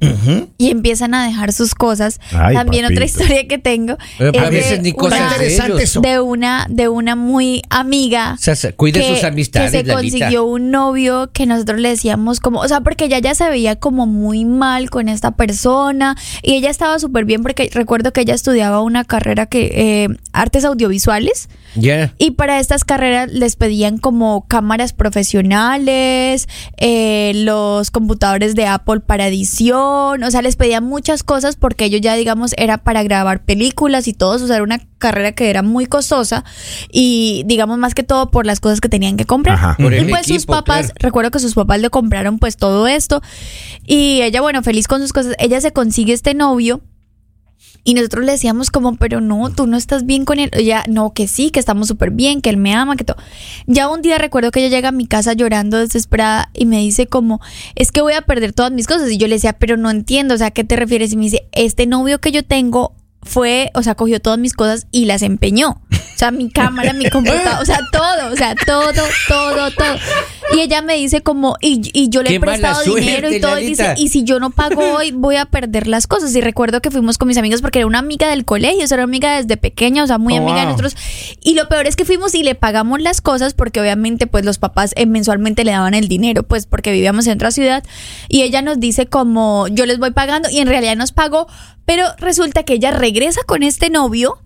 y 0.57 0.71
empiezan 0.71 1.13
a 1.13 1.27
dejar 1.27 1.53
sus 1.53 1.75
cosas. 1.75 2.19
Ay, 2.33 2.55
también 2.55 2.87
otra 2.87 3.05
historia 3.05 3.47
que 3.47 3.59
tengo 3.59 3.99
Eh, 4.19 4.31
es 4.33 4.43
a 4.43 4.49
veces 4.49 4.71
de 4.79 4.83
ni 4.83 4.93
cosas 4.95 5.18
interesante 5.25 5.73
ellos. 5.73 5.83
eso. 5.83 6.01
de 6.01 6.21
una 6.21 6.67
de 6.69 6.89
una 6.89 7.17
muy 7.17 7.63
amiga 7.71 8.35
O 8.35 8.43
sea, 8.43 8.55
se- 8.57 8.73
cuide 8.75 9.01
que, 9.01 9.15
sus 9.15 9.25
amistades, 9.25 9.71
que 9.73 9.79
se 9.79 9.85
Lalita. 9.85 10.19
consiguió 10.19 10.45
un 10.45 10.71
novio 10.71 11.31
que 11.33 11.47
nosotros 11.47 11.81
le 11.81 11.91
decíamos 11.91 12.41
como, 12.41 12.61
o 12.61 12.69
sea, 12.69 12.81
porque 12.81 13.07
ella 13.07 13.19
ya 13.19 13.35
se 13.35 13.49
veía 13.49 13.77
como 13.77 14.07
muy 14.07 14.45
mal 14.45 14.91
con 14.91 15.09
esta 15.09 15.33
persona 15.33 16.17
y 16.43 16.55
ella 16.55 16.71
estaba 16.71 16.99
súper 16.99 17.25
bien 17.25 17.43
porque 17.43 17.71
recuerdo 17.73 18.13
que 18.13 18.21
ella 18.23 18.35
estudiaba 18.35 18.81
una 18.83 19.05
carrera 19.05 19.47
que 19.47 19.71
eh, 19.75 20.09
artes 20.33 20.65
audiovisuales. 20.65 21.49
Y 22.19 22.33
para 22.33 22.59
estas 22.59 22.85
carreras 22.85 23.31
les 23.31 23.55
pedían 23.57 23.99
como 23.99 24.47
cámaras 24.49 24.93
profesionales, 25.59 26.49
eh, 26.77 27.33
los 27.35 27.91
computadores 27.91 28.55
de 28.55 28.67
Apple 28.67 29.01
para 29.01 29.29
edición, 29.29 30.23
o 30.23 30.31
sea, 30.31 30.43
les 30.43 30.57
pedían 30.57 30.85
muchas 30.85 31.23
cosas 31.23 31.57
porque 31.57 31.85
ellos 31.87 32.01
ya, 32.01 32.15
digamos, 32.15 32.53
era 32.57 32.79
para 32.79 33.03
grabar 33.03 33.45
películas 33.45 34.09
y 34.09 34.13
todo, 34.15 34.37
o 34.43 34.47
sea, 34.47 34.57
era 34.57 34.65
una 34.65 34.81
carrera 34.99 35.33
que 35.33 35.51
era 35.51 35.63
muy 35.63 35.87
costosa 35.87 36.45
y, 36.91 37.43
digamos, 37.47 37.79
más 37.79 37.95
que 37.95 38.03
todo 38.03 38.31
por 38.31 38.47
las 38.47 38.61
cosas 38.61 38.81
que 38.81 38.89
tenían 38.89 39.17
que 39.17 39.25
comprar. 39.25 39.57
Ajá. 39.57 39.77
Por 39.79 39.95
y 39.95 40.05
pues 40.05 40.27
sus 40.27 40.47
papás, 40.47 40.87
claro. 40.87 40.95
recuerdo 41.01 41.31
que 41.31 41.39
sus 41.39 41.55
papás 41.55 41.81
le 41.81 41.91
compraron 41.91 42.39
pues 42.39 42.57
todo 42.57 42.87
esto 42.87 43.23
y 43.87 44.23
ella, 44.23 44.41
bueno, 44.41 44.63
feliz 44.63 44.87
con 44.89 45.01
sus 45.01 45.13
cosas, 45.13 45.35
ella 45.39 45.61
se 45.61 45.73
consigue 45.73 46.13
este 46.13 46.35
novio. 46.35 46.83
Y 47.85 47.95
nosotros 47.95 48.27
le 48.27 48.33
decíamos 48.33 48.71
como, 48.71 48.97
pero 48.97 49.23
no, 49.23 49.51
tú 49.51 49.67
no 49.67 49.79
estás 49.79 50.05
bien 50.05 50.27
con 50.27 50.39
él. 50.39 50.51
Ella, 50.53 50.85
no, 50.89 51.15
que 51.15 51.27
sí, 51.27 51.51
que 51.51 51.59
estamos 51.59 51.89
súper 51.89 52.11
bien, 52.11 52.43
que 52.43 52.51
él 52.51 52.59
me 52.59 52.75
ama, 52.75 52.97
que 52.97 53.05
todo. 53.05 53.17
Ya 53.67 53.89
un 53.89 54.03
día 54.03 54.19
recuerdo 54.19 54.51
que 54.51 54.61
ella 54.61 54.77
llega 54.77 54.91
a 54.91 54.93
mi 54.93 55.07
casa 55.07 55.33
llorando 55.33 55.79
desesperada 55.79 56.51
y 56.53 56.67
me 56.67 56.81
dice 56.81 57.07
como, 57.07 57.41
es 57.77 57.91
que 57.91 58.03
voy 58.03 58.13
a 58.13 58.21
perder 58.23 58.53
todas 58.53 58.73
mis 58.73 58.87
cosas. 58.87 59.11
Y 59.11 59.17
yo 59.17 59.27
le 59.27 59.37
decía, 59.37 59.55
pero 59.55 59.79
no 59.79 59.91
entiendo, 59.91 60.35
o 60.35 60.37
sea, 60.37 60.49
¿a 60.49 60.51
qué 60.51 60.65
te 60.65 60.77
refieres? 60.77 61.15
Y 61.15 61.17
me 61.17 61.25
dice, 61.25 61.49
este 61.53 61.87
novio 61.87 62.21
que 62.21 62.31
yo 62.31 62.45
tengo 62.45 62.93
fue, 63.23 63.71
o 63.75 63.83
sea, 63.83 63.95
cogió 63.95 64.21
todas 64.21 64.39
mis 64.39 64.55
cosas 64.55 64.87
y 64.91 65.05
las 65.05 65.23
empeñó. 65.23 65.83
O 65.91 66.19
sea, 66.19 66.31
mi 66.33 66.51
cámara, 66.51 66.93
mi 66.95 67.09
computadora, 67.11 67.61
o 67.61 67.65
sea, 67.65 67.79
todo, 67.93 68.33
o 68.33 68.37
sea, 68.37 68.57
todo, 68.67 68.91
todo, 69.29 69.71
todo. 69.71 69.97
Y 70.53 70.61
ella 70.61 70.83
me 70.83 70.97
dice 70.97 71.21
como, 71.21 71.57
y, 71.61 71.81
y 71.93 72.09
yo 72.09 72.23
le 72.23 72.35
he 72.35 72.41
prestado 72.41 72.83
dinero 72.83 73.31
y 73.33 73.41
todo, 73.41 73.59
y 73.61 73.67
dice, 73.67 73.95
y 73.97 74.09
si 74.09 74.25
yo 74.25 74.41
no 74.41 74.51
pago 74.51 74.95
hoy, 74.95 75.13
voy 75.13 75.37
a 75.37 75.45
perder 75.45 75.87
las 75.87 76.07
cosas. 76.07 76.35
Y 76.35 76.41
recuerdo 76.41 76.81
que 76.81 76.91
fuimos 76.91 77.19
con 77.19 77.29
mis 77.29 77.37
amigos 77.37 77.61
porque 77.61 77.79
era 77.81 77.87
una 77.87 77.99
amiga 78.01 78.29
del 78.31 78.45
colegio, 78.45 78.85
o 78.85 78.87
sea, 78.89 78.97
era 78.97 79.05
una 79.05 79.11
amiga 79.11 79.37
desde 79.37 79.57
pequeña, 79.57 80.03
o 80.03 80.07
sea, 80.07 80.19
muy 80.19 80.35
Oh, 80.35 80.39
amiga 80.39 80.61
de 80.61 80.67
nosotros. 80.67 80.97
Y 81.43 81.55
lo 81.55 81.69
peor 81.69 81.87
es 81.87 81.95
que 81.97 82.05
fuimos 82.05 82.35
y 82.35 82.43
le 82.43 82.55
pagamos 82.55 83.01
las 83.01 83.21
cosas 83.21 83.55
porque 83.55 83.81
obviamente 83.81 84.27
pues 84.27 84.45
los 84.45 84.59
papás 84.59 84.95
eh, 84.97 85.07
mensualmente 85.07 85.65
le 85.65 85.73
daban 85.73 85.95
el 85.95 86.09
dinero, 86.09 86.43
pues 86.43 86.67
porque 86.67 86.91
vivíamos 86.91 87.27
en 87.27 87.35
otra 87.35 87.51
ciudad. 87.51 87.85
Y 88.29 88.43
ella 88.43 88.63
nos 88.63 88.81
dice 88.81 89.07
como, 89.07 89.69
yo 89.69 89.87
les 89.87 89.99
voy 89.99 90.11
pagando 90.11 90.49
y 90.51 90.59
en 90.59 90.69
realidad 90.69 90.97
nos 90.97 91.13
pagó, 91.13 91.47
pero 91.89 92.05
resulta 92.19 92.65
que 92.65 92.75
ella 92.75 92.91
regresa 92.91 93.41
con 93.47 93.63
este 93.63 93.89
novio 93.89 94.39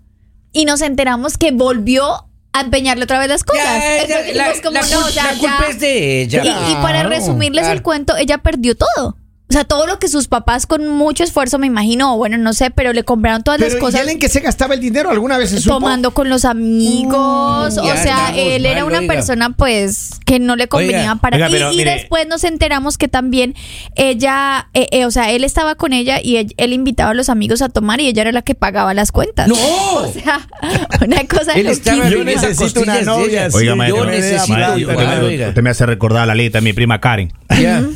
y 0.52 0.64
nos 0.64 0.80
enteramos 0.80 1.36
que 1.38 1.50
volvió 1.50 2.28
a 2.52 2.60
empeñarle 2.60 3.02
otra 3.02 3.18
vez 3.18 3.28
las 3.28 3.42
cosas. 3.42 3.64
Ya, 3.64 3.78
ya, 3.80 4.02
Entonces 4.02 4.36
la, 4.36 4.44
dijimos 4.52 4.60
como, 4.60 4.72
la 4.74 4.80
no, 4.82 5.00
cul- 5.02 5.08
o 5.08 5.10
sea, 5.10 5.24
la 5.32 5.38
culpa 5.38 5.58
ya- 5.64 5.68
es 5.70 5.80
de 5.80 6.22
ella. 6.22 6.42
y, 6.44 6.72
y 6.72 6.74
para 6.76 7.02
resumirles 7.02 7.62
claro. 7.62 7.74
el 7.76 7.82
cuento, 7.82 8.16
ella 8.16 8.38
perdió 8.38 8.76
todo. 8.76 9.16
O 9.52 9.54
sea, 9.54 9.64
todo 9.64 9.86
lo 9.86 9.98
que 9.98 10.08
sus 10.08 10.28
papás 10.28 10.64
con 10.66 10.88
mucho 10.88 11.22
esfuerzo, 11.24 11.58
me 11.58 11.66
imagino, 11.66 12.14
o 12.14 12.16
bueno, 12.16 12.38
no 12.38 12.54
sé, 12.54 12.70
pero 12.70 12.94
le 12.94 13.04
compraron 13.04 13.42
todas 13.42 13.58
Pero 13.58 13.68
las 13.68 13.76
¿y 13.76 13.80
cosas 13.82 14.00
él 14.00 14.08
en 14.08 14.18
qué 14.18 14.30
se 14.30 14.40
gastaba 14.40 14.72
el 14.72 14.80
dinero? 14.80 15.10
¿Alguna 15.10 15.36
vez 15.36 15.50
se 15.50 15.60
supo? 15.60 15.74
tomando 15.74 16.12
con 16.12 16.30
los 16.30 16.46
amigos. 16.46 17.76
Mm, 17.76 17.80
o 17.80 17.96
sea, 17.98 18.32
él 18.34 18.64
era 18.64 18.86
una 18.86 19.00
oiga. 19.00 19.12
persona, 19.12 19.50
pues, 19.50 20.12
que 20.24 20.38
no 20.38 20.56
le 20.56 20.68
convenía 20.68 21.12
Oiga, 21.12 21.14
para. 21.16 21.36
oiga, 21.36 21.48
y 21.50 21.52
pero 21.52 21.72
y 21.72 21.84
después 21.84 22.26
nos 22.28 22.44
enteramos 22.44 22.96
que 22.96 23.08
también 23.08 23.54
ella, 23.94 24.68
eh, 24.72 24.88
eh, 24.90 25.04
o 25.04 25.10
sea, 25.10 25.30
él 25.30 25.44
estaba 25.44 25.74
con 25.74 25.92
ella 25.92 26.18
y 26.22 26.36
él, 26.36 26.54
él 26.56 26.72
invitaba 26.72 27.10
a 27.10 27.14
los 27.14 27.28
amigos 27.28 27.60
a 27.60 27.68
tomar 27.68 28.00
y 28.00 28.08
ella 28.08 28.22
era 28.22 28.32
la 28.32 28.40
que 28.40 28.54
pagaba 28.54 28.94
las 28.94 29.12
cuentas. 29.12 29.48
¡No! 29.48 29.56
O 30.02 30.12
sea, 30.12 30.40
una 31.04 31.24
cosa 31.26 31.52
Él 31.52 31.66
estaba. 31.66 32.08
Yo 32.08 32.24
necesito 32.24 32.80
una 32.80 33.00
novia. 33.02 33.48
Oiga, 33.52 33.74
maestro, 33.74 34.04
yo 34.04 34.10
necesito 34.10 34.42
usted, 34.42 34.96
me, 34.96 35.20
oiga. 35.20 35.48
usted 35.48 35.62
me 35.62 35.70
hace 35.70 35.86
recordar 35.86 36.22
a 36.22 36.26
la 36.26 36.34
lista 36.34 36.58
de 36.58 36.62
mi 36.62 36.72
prima 36.72 37.00
Karen. 37.00 37.32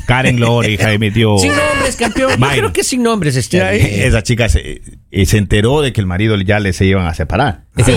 Karen 0.06 0.38
Lore, 0.40 0.72
hija 0.72 0.88
de 0.88 0.98
mi 0.98 1.10
tío. 1.10 1.38
Sin 1.48 1.56
nombres, 1.56 1.96
campeón. 1.96 2.30
Yo 2.40 2.48
creo 2.48 2.72
que 2.72 2.84
sin 2.84 3.02
nombres 3.02 3.36
está 3.36 3.56
Ya, 3.58 3.70
bien. 3.70 3.86
Esa 4.02 4.22
chica 4.22 4.48
se, 4.48 4.82
se 5.24 5.38
enteró 5.38 5.80
de 5.82 5.92
que 5.92 6.00
el 6.00 6.06
marido 6.06 6.36
ya 6.40 6.60
le 6.60 6.72
se 6.72 6.84
iban 6.86 7.06
a 7.06 7.14
separar. 7.14 7.64
Sí. 7.84 7.92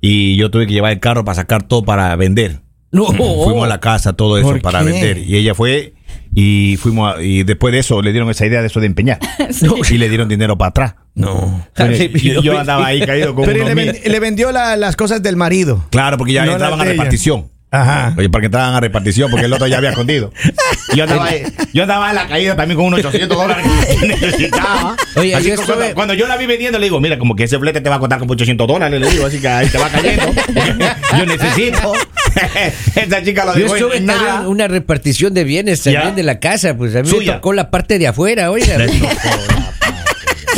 Y 0.00 0.36
yo 0.36 0.50
tuve 0.50 0.66
que 0.66 0.72
llevar 0.72 0.92
el 0.92 1.00
carro 1.00 1.24
para 1.24 1.34
sacar 1.36 1.62
todo 1.64 1.82
para 1.84 2.14
vender. 2.16 2.60
No. 2.90 3.06
Fuimos 3.06 3.64
a 3.64 3.68
la 3.68 3.80
casa, 3.80 4.12
todo 4.14 4.38
eso 4.38 4.48
¿Por 4.48 4.62
para 4.62 4.80
qué? 4.80 4.86
vender. 4.86 5.18
Y 5.18 5.36
ella 5.36 5.54
fue 5.54 5.94
y 6.34 6.76
fuimos 6.78 7.16
a- 7.16 7.22
y 7.22 7.42
después 7.42 7.72
de 7.72 7.80
eso 7.80 8.00
le 8.00 8.12
dieron 8.12 8.30
esa 8.30 8.46
idea 8.46 8.60
de 8.60 8.68
eso 8.68 8.80
de 8.80 8.86
empeñar. 8.86 9.18
Y 9.90 9.98
le 9.98 10.08
dieron 10.08 10.28
dinero 10.28 10.56
para 10.56 10.70
atrás. 10.70 10.94
No. 11.14 11.66
Yo, 12.14 12.42
yo 12.42 12.58
andaba 12.58 12.86
ahí 12.86 13.04
caído 13.04 13.34
con 13.34 13.44
Pero 13.44 13.64
unos 13.64 13.74
le, 13.74 13.84
mil. 13.84 13.92
ven- 14.02 14.12
le 14.12 14.20
vendió 14.20 14.52
la- 14.52 14.76
las 14.76 14.94
cosas 14.96 15.22
del 15.22 15.36
marido. 15.36 15.84
Claro, 15.90 16.16
porque 16.16 16.32
ya 16.34 16.46
No 16.46 16.52
entraban 16.52 16.80
a 16.80 16.84
repartición. 16.84 17.48
Ajá. 17.70 18.14
Oye, 18.16 18.30
para 18.30 18.40
que 18.40 18.46
entraban 18.46 18.74
a 18.74 18.80
repartición, 18.80 19.30
porque 19.30 19.44
el 19.44 19.52
otro 19.52 19.66
ya 19.66 19.76
había 19.76 19.90
escondido. 19.90 20.32
Yo 20.94 21.04
andaba, 21.04 21.26
ahí- 21.26 21.42
yo 21.74 21.82
andaba 21.82 22.08
en 22.08 22.14
la 22.14 22.26
caída 22.26 22.56
también 22.56 22.76
con 22.78 22.86
unos 22.86 23.00
800 23.04 23.36
dólares 23.36 23.66
que 24.00 24.06
necesitaba. 24.08 24.96
Oye, 25.16 25.34
Así 25.34 25.48
yo 25.48 25.54
estuve- 25.54 25.66
cuando, 25.74 25.94
cuando 25.94 26.14
yo 26.14 26.26
la 26.26 26.38
vi 26.38 26.46
vendiendo, 26.46 26.78
le 26.78 26.86
digo, 26.86 26.98
mira, 26.98 27.18
como 27.18 27.36
que 27.36 27.44
ese 27.44 27.58
flete 27.58 27.82
te 27.82 27.90
va 27.90 27.96
a 27.96 27.98
costar 27.98 28.18
como 28.18 28.32
800 28.32 28.66
dólares, 28.66 28.98
le 28.98 29.10
digo, 29.10 29.26
así 29.26 29.38
que 29.38 29.48
ahí 29.48 29.68
te 29.68 29.76
va 29.76 29.90
cayendo. 29.90 30.24
yo 31.18 31.26
necesito. 31.26 31.92
Esa 32.94 33.22
chica 33.22 33.44
lo 33.44 33.54
Yo 33.54 33.64
dejó 33.64 33.76
estuve 33.76 33.96
en 33.98 34.06
nada. 34.06 34.48
una 34.48 34.66
repartición 34.66 35.34
de 35.34 35.44
bienes 35.44 35.82
también 35.82 36.04
Ya. 36.04 36.12
de 36.12 36.22
la 36.22 36.40
casa, 36.40 36.74
pues 36.74 36.96
a 36.96 37.02
mí 37.02 37.08
Suya. 37.10 37.32
me 37.32 37.36
tocó 37.38 37.52
la 37.52 37.70
parte 37.70 37.98
de 37.98 38.06
afuera, 38.06 38.50
oiga. 38.50 38.78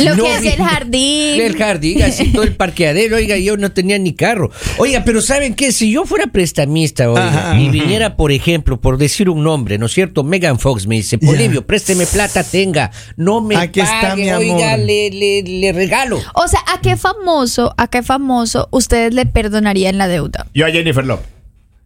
Lo 0.05 0.15
No 0.15 0.23
que 0.23 0.35
es 0.35 0.45
el 0.45 0.63
jardín. 0.63 1.41
El 1.41 1.55
jardín, 1.57 2.01
así 2.03 2.31
todo 2.31 2.43
el 2.43 2.55
parqueadero, 2.55 3.17
oiga, 3.17 3.37
yo 3.37 3.57
no 3.57 3.71
tenía 3.71 3.97
ni 3.99 4.13
carro. 4.13 4.51
Oiga, 4.77 5.03
pero 5.05 5.21
¿saben 5.21 5.53
qué? 5.55 5.71
Si 5.71 5.91
yo 5.91 6.05
fuera 6.05 6.27
prestamista, 6.27 7.09
oiga, 7.09 7.49
Ajá. 7.51 7.59
y 7.59 7.69
viniera, 7.69 8.15
por 8.17 8.31
ejemplo, 8.31 8.79
por 8.79 8.97
decir 8.97 9.29
un 9.29 9.43
nombre, 9.43 9.77
¿no 9.77 9.85
es 9.85 9.91
cierto? 9.93 10.23
Megan 10.23 10.59
Fox 10.59 10.87
me 10.87 10.95
dice, 10.95 11.17
Polivio, 11.17 11.65
présteme 11.65 12.05
plata, 12.05 12.43
tenga, 12.43 12.91
no 13.15 13.41
me 13.41 13.55
Aquí 13.55 13.79
está, 13.79 14.01
pague, 14.01 14.23
mi 14.23 14.29
amor. 14.29 14.43
oiga, 14.57 14.77
le, 14.77 15.09
le, 15.11 15.43
le 15.43 15.71
regalo. 15.71 16.19
O 16.35 16.47
sea, 16.47 16.59
¿a 16.73 16.81
qué 16.81 16.97
famoso, 16.97 17.73
a 17.77 17.87
qué 17.87 18.03
famoso 18.03 18.67
ustedes 18.71 19.13
le 19.13 19.25
perdonarían 19.25 19.97
la 19.97 20.07
deuda? 20.07 20.47
Yo 20.53 20.65
a 20.65 20.71
Jennifer 20.71 21.05
Lopez. 21.05 21.27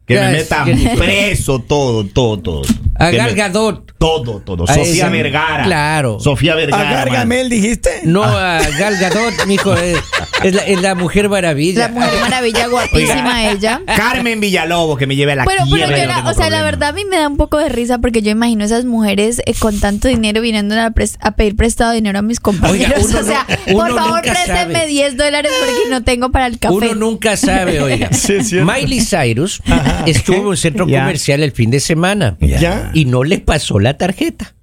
Que 0.08 0.20
me 0.20 0.26
es 0.28 0.32
meta 0.44 0.66
Jennifer. 0.66 0.98
preso 1.00 1.60
todo, 1.60 2.06
todo, 2.06 2.38
todo. 2.40 2.62
A 3.00 3.10
Que 3.10 3.18
Gal 3.18 3.32
me- 3.32 3.38
Gadot. 3.38 3.85
Todo, 3.98 4.40
todo. 4.42 4.66
A 4.66 4.74
Sofía 4.74 4.92
esa- 4.94 5.10
Vergara. 5.10 5.64
Claro. 5.64 6.20
Sofía 6.20 6.52
¿A 6.52 6.56
Vergara. 6.56 6.84
man. 6.84 6.94
Gargamel 6.94 7.50
dijiste? 7.50 7.90
No, 8.04 8.24
a 8.24 8.60
Gal 8.78 8.98
Gadot, 9.00 9.46
mijo, 9.48 9.74
es, 9.74 9.98
es 10.44 10.54
la, 10.54 10.62
es 10.64 10.82
la 10.82 10.96
mujer 10.96 11.30
maravilla. 11.30 11.88
La 11.88 11.94
mujer 11.94 12.10
maravilla, 12.20 12.68
guapísima 12.68 13.50
ella. 13.50 13.82
Carmen 13.96 14.42
Villalobos, 14.42 14.98
que 15.00 15.08
me 15.08 15.16
lleve 15.16 15.32
a 15.32 15.36
la 15.38 15.46
Pero, 15.46 15.64
pero 15.72 15.90
yo, 15.90 16.06
la- 16.06 16.30
o 16.30 16.34
sea, 16.34 16.50
la 16.50 16.62
verdad 16.62 16.90
a 16.90 16.92
mí 16.92 17.04
me 17.10 17.18
da 17.18 17.28
un 17.28 17.38
poco 17.38 17.58
de 17.58 17.70
risa 17.70 18.00
porque 18.00 18.22
yo 18.22 18.32
imagino 18.32 18.66
esas 18.66 18.84
mujeres 18.86 19.42
eh, 19.46 19.54
con 19.58 19.80
tanto 19.80 20.08
dinero 20.10 20.42
viniendo 20.42 20.76
a, 20.76 20.88
a 21.22 21.32
pedir 21.32 21.56
prestado 21.56 21.94
dinero 21.94 22.20
a 22.20 22.22
mis 22.22 22.40
compañeros. 22.42 23.06
uno 23.10 23.20
o 23.22 23.24
sea, 23.24 23.46
no- 23.68 23.74
por 23.74 23.92
uno 23.92 23.96
favor, 23.96 24.22
sabe. 24.46 24.88
10 24.88 25.16
dólares 25.18 25.52
porque 25.58 25.90
no 25.90 26.04
tengo 26.04 26.32
para 26.32 26.48
el 26.48 26.60
café. 26.60 26.76
Uno 26.76 26.96
nunca 26.96 27.38
sabe, 27.38 27.82
oiga. 27.82 28.10
Sí, 28.12 28.34
es 28.34 28.50
cierto. 28.50 28.72
Miley 28.72 29.00
Cyrus 29.00 29.62
estuvo 30.06 30.36
en 30.38 30.46
un 30.48 30.58
centro 30.58 30.86
comercial 30.86 31.42
el 31.44 31.54
fin 31.54 31.72
de 31.72 31.80
semana 31.80 32.36
Ya. 32.42 32.92
y 32.94 33.06
no 33.06 33.24
le 33.24 33.40
pasó 33.40 33.80
la 33.80 33.85
tarjeta. 33.94 34.56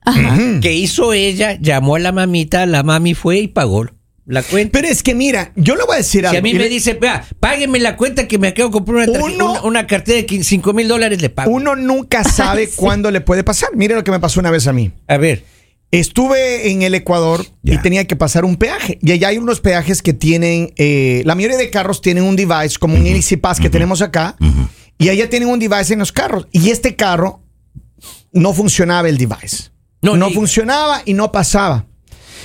¿Qué 0.61 0.75
hizo 0.75 1.13
ella? 1.13 1.57
Llamó 1.61 1.95
a 1.97 1.99
la 2.01 2.13
mamita, 2.13 2.67
la 2.67 2.83
mami 2.83 3.15
fue 3.15 3.39
y 3.39 3.49
pagó 3.49 3.87
la 4.27 4.43
cuenta. 4.43 4.73
Pero 4.79 4.89
es 4.89 5.03
que 5.03 5.15
mira, 5.15 5.53
yo 5.57 5.75
le 5.77 5.85
voy 5.85 5.95
a 5.95 5.99
decir 5.99 6.21
Si 6.23 6.27
algo. 6.27 6.39
a 6.39 6.43
mí 6.43 6.53
me 6.53 6.61
le- 6.61 6.69
dice, 6.69 6.95
vea, 6.95 7.25
págueme 7.41 7.79
la 7.81 7.97
cuenta 7.97 8.29
que 8.29 8.39
me 8.39 8.49
acabo 8.49 8.69
de 8.69 8.73
comprar 8.73 9.09
una, 9.09 9.19
Uno- 9.25 9.51
una, 9.53 9.63
una 9.63 9.87
cartera 9.87 10.23
de 10.23 10.45
5 10.45 10.73
mil 10.73 10.89
dólares, 10.89 11.21
le 11.23 11.31
pago. 11.31 11.51
Uno 11.51 11.75
nunca 11.77 12.23
sabe 12.25 12.69
cuándo 12.75 13.11
le 13.11 13.21
puede 13.21 13.45
pasar. 13.45 13.71
Mire 13.75 13.95
lo 13.95 14.05
que 14.05 14.11
me 14.11 14.21
pasó 14.21 14.41
una 14.41 14.51
vez 14.51 14.67
a 14.67 14.73
mí. 14.73 14.91
A 15.09 15.17
ver, 15.17 15.45
Estuve 15.95 16.71
en 16.71 16.81
el 16.81 16.95
Ecuador 16.95 17.45
y 17.63 17.77
tenía 17.77 18.07
que 18.07 18.17
pasar 18.17 18.47
un 18.47 18.57
peaje. 18.57 18.99
Y 19.03 19.13
allá 19.13 19.29
hay 19.29 19.37
unos 19.37 19.61
peajes 19.61 20.01
que 20.01 20.15
tienen, 20.15 20.73
eh, 20.79 21.21
la 21.27 21.35
mayoría 21.35 21.59
de 21.59 21.69
carros 21.69 22.01
tienen 22.01 22.25
un 22.25 22.35
device 22.35 22.79
como 22.81 22.95
un 22.97 23.07
Easy 23.07 23.37
Pass 23.37 23.61
que 23.61 23.69
tenemos 23.69 24.01
acá. 24.01 24.35
Y 24.97 25.11
allá 25.11 25.29
tienen 25.29 25.51
un 25.51 25.59
device 25.59 25.93
en 25.93 25.99
los 25.99 26.11
carros. 26.11 26.47
Y 26.51 26.71
este 26.71 26.97
carro 26.97 27.43
no 28.33 28.53
funcionaba 28.53 29.09
el 29.09 29.19
device. 29.19 29.71
No 30.01 30.31
funcionaba 30.31 31.03
y 31.05 31.15
no 31.15 31.31
pasaba. 31.31 31.87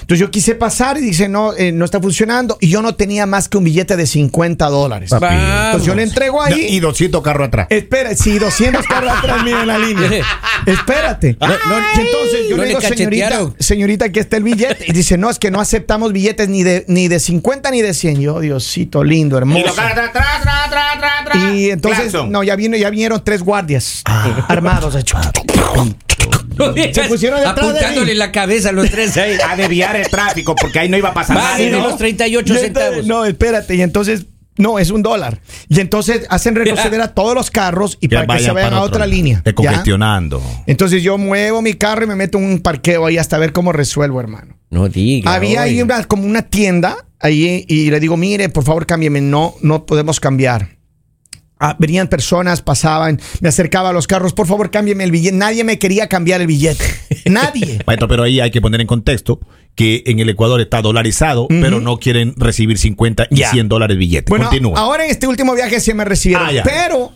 Entonces 0.08 0.26
yo 0.26 0.32
quise 0.32 0.56
pasar 0.56 0.98
y 0.98 1.02
dice, 1.02 1.28
no, 1.28 1.54
eh, 1.54 1.74
no 1.74 1.84
está 1.84 2.00
funcionando. 2.00 2.58
Y 2.62 2.70
yo 2.70 2.82
no 2.82 2.96
tenía 2.96 3.26
más 3.26 3.50
que 3.50 3.58
un 3.58 3.66
billete 3.66 3.98
de 3.98 4.08
50 4.08 4.66
dólares. 4.70 5.10
Papi. 5.10 5.26
Entonces 5.36 5.86
yo 5.86 5.96
le 5.96 6.04
entrego 6.04 6.42
ahí. 6.42 6.66
Y 6.70 6.80
200 6.80 7.22
carros 7.22 7.50
atrás. 7.50 7.68
Espera, 7.70 8.16
si 8.16 8.40
200 8.40 8.86
carros 8.88 9.12
atrás 9.12 9.44
mira 9.44 9.64
en 9.64 9.68
la 9.68 9.78
línea. 9.78 10.10
Espérate. 10.66 11.36
No, 11.42 11.48
no, 11.50 11.78
entonces 12.00 12.48
yo 12.50 12.56
¿No 12.56 12.64
le 12.64 12.70
digo, 12.70 12.80
señorita, 12.80 13.52
señorita, 13.60 14.06
aquí 14.06 14.20
está 14.20 14.38
el 14.38 14.44
billete. 14.44 14.86
Y 14.88 14.94
dice, 14.94 15.18
no, 15.18 15.30
es 15.30 15.40
que 15.40 15.52
no 15.52 15.60
aceptamos 15.60 16.14
billetes 16.14 16.48
ni 16.48 16.64
de, 16.64 16.86
ni 16.88 17.10
de 17.10 17.20
50 17.20 17.70
ni 17.72 17.82
de 17.82 17.94
100. 17.94 18.22
Yo, 18.22 18.40
Diosito 18.40 19.04
lindo, 19.04 19.36
Y 19.36 19.40
hermoso. 19.40 19.66
los 19.66 19.76
carros 19.76 20.08
atrás, 20.08 20.26
atrás, 20.40 20.56
atrás, 20.68 20.96
atrás, 20.96 21.12
atrás, 21.20 21.36
atrás. 21.36 21.54
Y 21.54 21.70
entonces, 21.70 22.12
Claxon. 22.12 22.32
no, 22.32 22.44
ya, 22.44 22.56
vino, 22.56 22.78
ya 22.78 22.90
vinieron 22.90 23.22
tres 23.26 23.44
guardias 23.44 24.04
armados. 24.48 24.96
Se 26.94 27.04
pusieron 27.04 27.40
detrás 27.40 27.56
de 27.56 27.62
apuntándole 27.62 28.12
mí. 28.14 28.18
la 28.18 28.32
cabeza 28.32 28.70
a 28.70 28.72
los 28.72 28.90
tres 28.90 29.16
ahí. 29.18 29.38
A 29.48 29.56
desviar 29.56 29.96
el 29.96 30.08
tráfico, 30.10 30.56
porque 30.56 30.80
ahí 30.80 30.90
no 30.90 30.98
iba 30.98 31.10
a 31.10 31.14
pasar 31.14 31.38
Vale, 31.38 31.66
de 31.66 31.72
¿no? 31.72 31.84
los 31.88 31.98
38 31.98 32.34
Y 32.34 32.40
entonces- 32.40 32.66
centavos. 32.66 33.06
No, 33.08 33.26
espérate. 33.26 33.76
Y 33.76 33.82
entonces 33.82 34.26
No, 34.60 34.80
es 34.80 34.90
un 34.90 35.04
dólar. 35.04 35.40
Y 35.70 35.80
entonces 35.82 36.26
hacen 36.30 36.56
retroceder 36.56 37.00
a 37.02 37.14
todos 37.14 37.36
los 37.36 37.52
carros 37.52 38.00
y 38.02 38.08
para 38.08 38.26
que 38.26 38.44
se 38.44 38.50
vayan 38.52 38.74
a 38.74 38.82
otra 38.82 39.02
lado. 39.02 39.12
línea. 39.12 39.42
Te 39.44 39.52
¿ya? 39.52 39.56
congestionando. 39.56 40.42
Entonces 40.66 41.04
yo 41.04 41.20
muevo 41.20 41.62
mi 41.62 41.76
carro 41.76 42.06
y 42.06 42.08
me 42.08 42.16
meto 42.16 42.40
en 42.40 42.46
un 42.46 42.60
parqueo 42.62 43.06
ahí 43.06 43.20
hasta 43.20 43.38
ver 43.38 43.52
cómo 43.54 43.72
resuelvo, 43.72 44.20
hermano. 44.20 44.58
No 44.72 44.90
diga. 44.90 45.32
Había 45.32 45.62
ahí 45.62 45.80
una- 45.80 46.04
como 46.06 46.24
una 46.26 46.42
tienda 46.42 46.98
ahí 47.20 47.66
y 47.68 47.92
le 47.92 48.00
digo, 48.00 48.18
mire, 48.18 48.50
por 48.50 48.64
favor 48.64 48.88
cámbiame. 48.88 49.22
No, 49.22 49.54
no 49.62 49.86
podemos 49.86 50.20
cambiar. 50.20 50.77
Ah, 51.60 51.76
venían 51.80 52.08
personas, 52.08 52.62
pasaban, 52.62 53.20
me 53.42 53.50
acercaba 53.50 53.90
a 53.90 53.94
los 53.94 54.06
carros, 54.06 54.34
por 54.34 54.46
favor 54.48 54.70
cámbiame 54.70 55.04
el 55.04 55.12
billete. 55.12 55.36
Nadie 55.36 55.64
me 55.64 55.80
quería 55.80 56.08
cambiar 56.08 56.42
el 56.42 56.48
billete. 56.48 56.84
Nadie. 57.26 57.80
Maestro, 57.88 58.08
pero 58.08 58.24
ahí 58.24 58.40
hay 58.40 58.52
que 58.52 58.62
poner 58.62 58.80
en 58.82 58.88
contexto 58.88 59.40
que 59.76 60.04
en 60.08 60.20
el 60.20 60.30
Ecuador 60.30 60.60
está 60.62 60.82
dolarizado, 60.82 61.48
pero 61.50 61.80
no 61.80 61.98
quieren 62.00 62.34
recibir 62.38 62.78
50 62.78 63.28
y 63.32 63.38
Ya. 63.38 63.52
100 63.52 63.70
dólares 63.70 63.98
billete. 63.98 64.30
Bueno, 64.30 64.46
Continúa. 64.46 64.80
ahora 64.80 65.06
en 65.06 65.12
este 65.12 65.28
último 65.28 65.54
viaje 65.56 65.80
sí 65.80 65.94
me 65.94 66.06
recibieron, 66.06 66.48
Ah, 66.48 66.62
pero... 66.64 67.14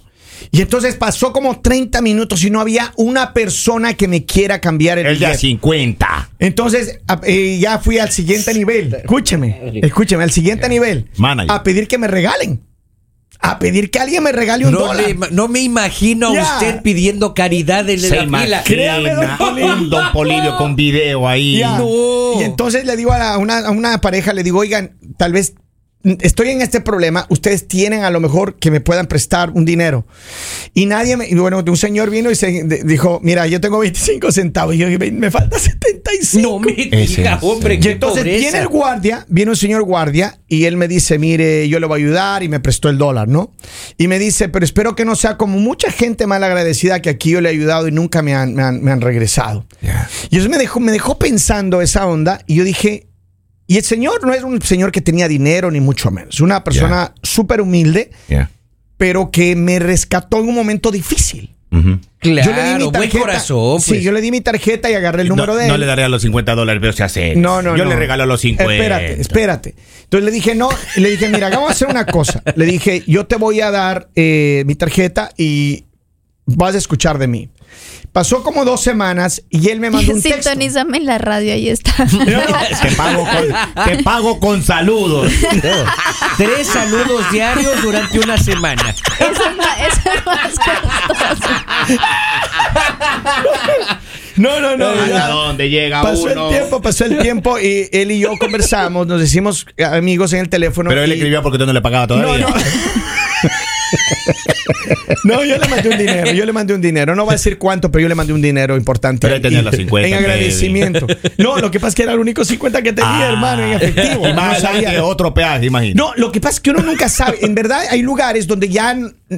Y 0.50 0.60
entonces 0.62 0.96
pasó 0.96 1.32
como 1.34 1.62
30 1.62 2.02
minutos 2.02 2.44
y 2.44 2.50
no 2.50 2.60
había 2.60 2.94
una 2.98 3.32
persona 3.32 3.94
que 3.94 4.08
me 4.08 4.26
quiera 4.26 4.60
cambiar 4.60 4.98
el 4.98 5.06
el 5.06 5.20
de 5.20 5.26
a 5.28 5.30
billete. 5.30 5.48
50. 5.50 6.30
Entonces 6.40 7.00
eh, 7.24 7.60
ya 7.62 7.78
fui 7.78 8.00
al 8.00 8.10
siguiente 8.12 8.52
nivel. 8.56 8.92
Escúcheme, 8.96 9.80
escúcheme, 9.84 10.24
al 10.24 10.32
siguiente 10.32 10.68
nivel. 10.68 11.08
Manager. 11.18 11.52
A 11.52 11.62
pedir 11.62 11.88
que 11.88 12.00
me 12.00 12.08
regalen. 12.08 12.60
A 13.44 13.58
pedir 13.58 13.90
que 13.90 13.98
alguien 14.00 14.22
me 14.24 14.32
regale 14.32 14.66
un 14.68 14.72
No, 14.72 14.80
dólar. 14.82 15.04
le- 15.08 15.16
no 15.32 15.48
me 15.48 15.62
imagino 15.62 16.28
a 16.28 16.32
usted 16.56 16.82
pidiendo 16.84 17.34
caridad 17.34 17.90
en 17.90 18.00
Se 18.00 18.10
la 18.10 18.16
fila. 18.16 18.24
imagina 18.28 18.64
Créame, 18.64 19.14
don 19.16 19.90
Don 19.90 20.12
Polivio 20.14 20.58
con 20.58 20.76
video 20.76 21.28
ahí. 21.28 21.58
Ya. 21.58 21.78
No. 21.80 22.40
Y 22.40 22.44
entonces 22.44 22.86
le 22.86 22.96
digo 22.96 23.12
a, 23.12 23.18
la- 23.18 23.34
a 23.34 23.38
una, 23.40 23.60
a 23.60 23.72
una 23.72 24.00
pareja, 24.00 24.34
le 24.34 24.44
digo, 24.44 24.60
oigan, 24.60 24.98
tal 25.18 25.34
vez 25.34 25.56
estoy 26.04 26.50
en 26.50 26.62
este 26.62 26.82
problema, 26.82 27.26
ustedes 27.30 27.68
tienen 27.68 28.04
a 28.04 28.10
lo 28.10 28.20
mejor 28.20 28.56
que 28.56 28.72
me 28.72 28.82
puedan 28.82 29.08
prestar 29.08 29.52
un 29.52 29.66
dinero. 29.66 30.06
Y 30.74 30.86
nadie 30.86 31.18
me, 31.18 31.28
y 31.28 31.36
bueno, 31.36 31.64
un 31.66 31.78
señor 31.78 32.10
vino 32.10 32.32
y 32.32 32.36
se 32.36 32.64
de- 32.64 32.84
dijo, 32.84 33.20
mira, 33.24 33.48
yo 33.48 33.62
tengo 33.62 33.80
25 33.80 34.32
centavos, 34.32 34.76
y 34.76 34.80
yo 34.80 34.88
me, 35.00 35.12
me 35.12 35.32
falta 35.32 35.58
75. 35.60 36.42
No 36.50 36.60
me 36.60 36.72
diga, 36.74 37.40
hombre. 37.42 37.76
Y 37.76 37.80
qué 37.80 37.92
entonces 37.92 38.20
pobreza. 38.24 38.40
viene 38.40 38.58
el 38.60 38.68
guardia, 38.68 39.26
viene 39.30 39.52
un 39.52 39.58
señor 39.58 39.84
guardia 39.84 40.40
y 40.48 40.66
él 40.66 40.78
me 40.78 40.88
dice, 40.88 41.18
mire, 41.20 41.68
yo 41.70 41.80
le 41.80 41.86
voy 41.88 42.02
a 42.02 42.04
ayudar 42.06 42.44
y 42.44 42.50
me 42.50 42.60
prestó 42.60 42.90
el 42.90 42.98
dólar, 42.98 43.28
¿no? 43.28 43.52
Y 43.98 44.08
me 44.08 44.20
dice, 44.20 44.50
pero 44.50 44.66
espero 44.66 44.96
que 44.96 45.06
no 45.06 45.16
sea 45.16 45.38
como 45.38 45.60
mucha 45.60 45.92
gente 45.92 46.28
mal 46.28 46.44
agradecida 46.44 47.02
que 47.02 47.10
aquí 47.10 47.32
yo 47.32 47.42
le 47.42 47.50
he 47.50 47.52
ayudado 47.52 47.88
y 47.88 47.92
nunca 47.92 48.22
me 48.22 48.34
han, 48.36 48.54
me 48.54 48.64
han- 48.64 48.82
me 48.84 48.92
han 48.92 49.02
regresado. 49.02 49.66
Ya. 49.82 50.10
Y 50.30 50.38
eso 50.40 50.50
me 50.50 50.58
dejó, 50.58 50.80
me 50.80 50.92
dejó 50.92 51.18
pensando 51.20 51.82
esa 51.82 52.06
onda 52.08 52.42
y 52.48 52.56
yo 52.56 52.64
dije, 52.64 53.08
y 53.72 53.78
el 53.78 53.86
señor 53.86 54.26
no 54.28 54.34
es 54.34 54.44
un 54.44 54.62
señor 54.62 54.92
que 54.92 55.00
tenía 55.00 55.30
dinero 55.30 55.72
ni 55.72 55.80
mucho 55.80 56.12
menos, 56.12 56.42
una 56.42 56.62
persona 56.62 57.14
súper 57.24 57.62
humilde, 57.62 58.12
pero 58.98 59.32
que 59.32 59.56
me 59.56 59.80
rescató 59.80 60.42
en 60.42 60.50
un 60.50 60.56
momento 60.56 60.92
difícil. 60.92 61.56
Claro, 62.20 62.92
buen 62.92 63.10
corazón. 63.10 63.80
Sí, 63.80 63.92
pues. 63.92 64.04
yo 64.04 64.12
le 64.12 64.20
di 64.20 64.30
mi 64.30 64.42
tarjeta 64.42 64.92
y 64.92 64.94
agarré 64.94 65.22
el 65.22 65.30
número 65.30 65.54
no, 65.54 65.56
de 65.58 65.68
él. 65.68 65.70
no 65.70 65.78
le 65.78 65.86
daré 65.86 66.04
a 66.04 66.10
los 66.10 66.22
50 66.22 66.54
dólares, 66.54 66.82
pero 66.82 66.92
se 66.92 67.04
hace. 67.04 67.34
No, 67.38 67.62
no, 67.62 67.78
Yo 67.78 67.86
no. 67.86 67.92
le 67.92 67.96
regalo 67.96 68.26
los 68.26 68.42
50. 68.42 68.74
Espérate, 68.74 69.22
espérate. 69.22 69.76
Entonces 70.04 70.26
le 70.26 70.32
dije, 70.32 70.54
no, 70.54 70.68
y 70.98 71.00
le 71.00 71.12
dije, 71.12 71.30
mira, 71.30 71.50
vamos 71.50 71.70
a 71.70 71.72
hacer 71.72 71.88
una 71.88 72.06
cosa. 72.06 72.44
Le 72.58 72.66
dije, 72.66 73.06
yo 73.08 73.26
te 73.26 73.38
voy 73.38 73.62
a 73.62 73.72
dar 73.72 74.10
eh, 74.16 74.64
mi 74.66 74.76
tarjeta 74.76 75.32
y 75.38 75.86
vas 76.46 76.76
a 76.76 76.78
escuchar 76.78 77.18
de 77.20 77.28
mí. 77.28 77.50
Pasó 78.12 78.44
como 78.44 78.66
dos 78.66 78.82
semanas 78.84 79.42
y 79.50 79.70
él 79.70 79.80
me 79.80 79.90
mandó 79.90 80.12
un 80.14 80.22
texto. 80.22 80.42
Sintonízame 80.50 80.98
en 80.98 81.06
la 81.06 81.18
radio, 81.18 81.54
ahí 81.54 81.70
está. 81.70 81.94
Te 82.82 82.92
pago 82.98 83.26
con, 83.26 83.86
te 83.86 84.04
pago 84.04 84.40
con 84.42 84.62
saludos. 84.64 85.32
Tres 86.38 86.68
saludos 86.68 87.32
diarios 87.32 87.82
durante 87.82 88.20
una 88.20 88.38
semana. 88.38 88.94
Eso 89.18 89.46
es 89.50 89.56
más, 89.56 89.80
eso 89.80 90.10
es 90.14 90.26
más 90.26 90.52
costoso. 91.08 91.54
No, 94.36 94.60
no, 94.60 94.76
no. 94.78 94.88
¿A 94.90 95.28
dónde 95.30 95.70
llega 95.70 96.02
Pasó 96.02 96.24
uno? 96.24 96.50
el 96.50 96.56
tiempo, 96.58 96.82
pasó 96.82 97.06
el 97.06 97.18
tiempo 97.20 97.60
y 97.60 97.90
él 97.92 98.12
y 98.12 98.20
yo 98.20 98.32
conversamos, 98.40 99.08
nos 99.08 99.22
hicimos 99.22 99.66
amigos 99.92 100.34
en 100.34 100.40
el 100.40 100.50
teléfono. 100.50 100.90
Pero 100.90 101.04
él 101.04 101.12
y- 101.12 101.14
escribía 101.14 101.42
porque 101.42 101.58
tú 101.58 101.66
no 101.66 101.74
le 101.74 101.82
pagabas 101.82 102.10
No, 102.10 102.16
todavía. 102.24 102.46
no. 102.48 102.56
No, 102.56 102.62
yo 105.24 105.58
le 105.58 105.68
mandé 105.68 105.90
un 105.90 105.98
dinero, 105.98 106.32
yo 106.32 106.46
le 106.46 106.54
mandé 106.54 106.74
un 106.74 106.82
dinero. 106.82 107.16
No 107.16 107.24
voy 107.26 107.34
a 107.34 107.36
decir 107.36 107.58
cuánto, 107.58 107.92
pero 107.92 108.04
yo 108.04 108.10
le 108.10 108.16
mandé 108.16 108.34
un 108.34 108.42
dinero 108.42 108.76
importante. 108.78 109.20
Pero 109.22 109.36
él 109.36 109.42
tenía 109.42 109.60
Y- 109.60 109.64
los 109.64 109.76
50 109.76 110.08
En 110.08 110.14
en 110.14 110.20
agradecimiento. 110.20 111.08
No, 111.38 111.58
lo 111.60 111.72
que 111.72 111.80
pasa 111.80 111.90
es 111.90 111.96
que 111.96 112.04
era 112.04 112.14
el 112.14 112.20
único 112.20 112.44
50 112.46 112.82
que 112.82 112.94
tenía, 112.94 113.28
Ah. 113.28 113.32
hermano, 113.32 113.64
en 113.64 113.74
efectivo. 113.74 114.28
Y 114.28 114.34
más 114.34 114.62
No 114.64 114.70
sabía. 114.70 115.04
otro 115.04 115.34
peaje, 115.34 115.66
imagínate. 115.66 115.98
No, 115.98 116.14
lo 116.16 116.32
que 116.32 116.40
pasa 116.42 116.56
es 116.56 116.60
que 116.62 116.70
uno 116.72 116.82
nunca 116.82 117.10
sabe. 117.10 117.38
En 117.42 117.56
verdad, 117.56 117.82
hay 117.90 118.02
lugares 118.02 118.48
donde 118.48 118.70
ya 118.70 118.96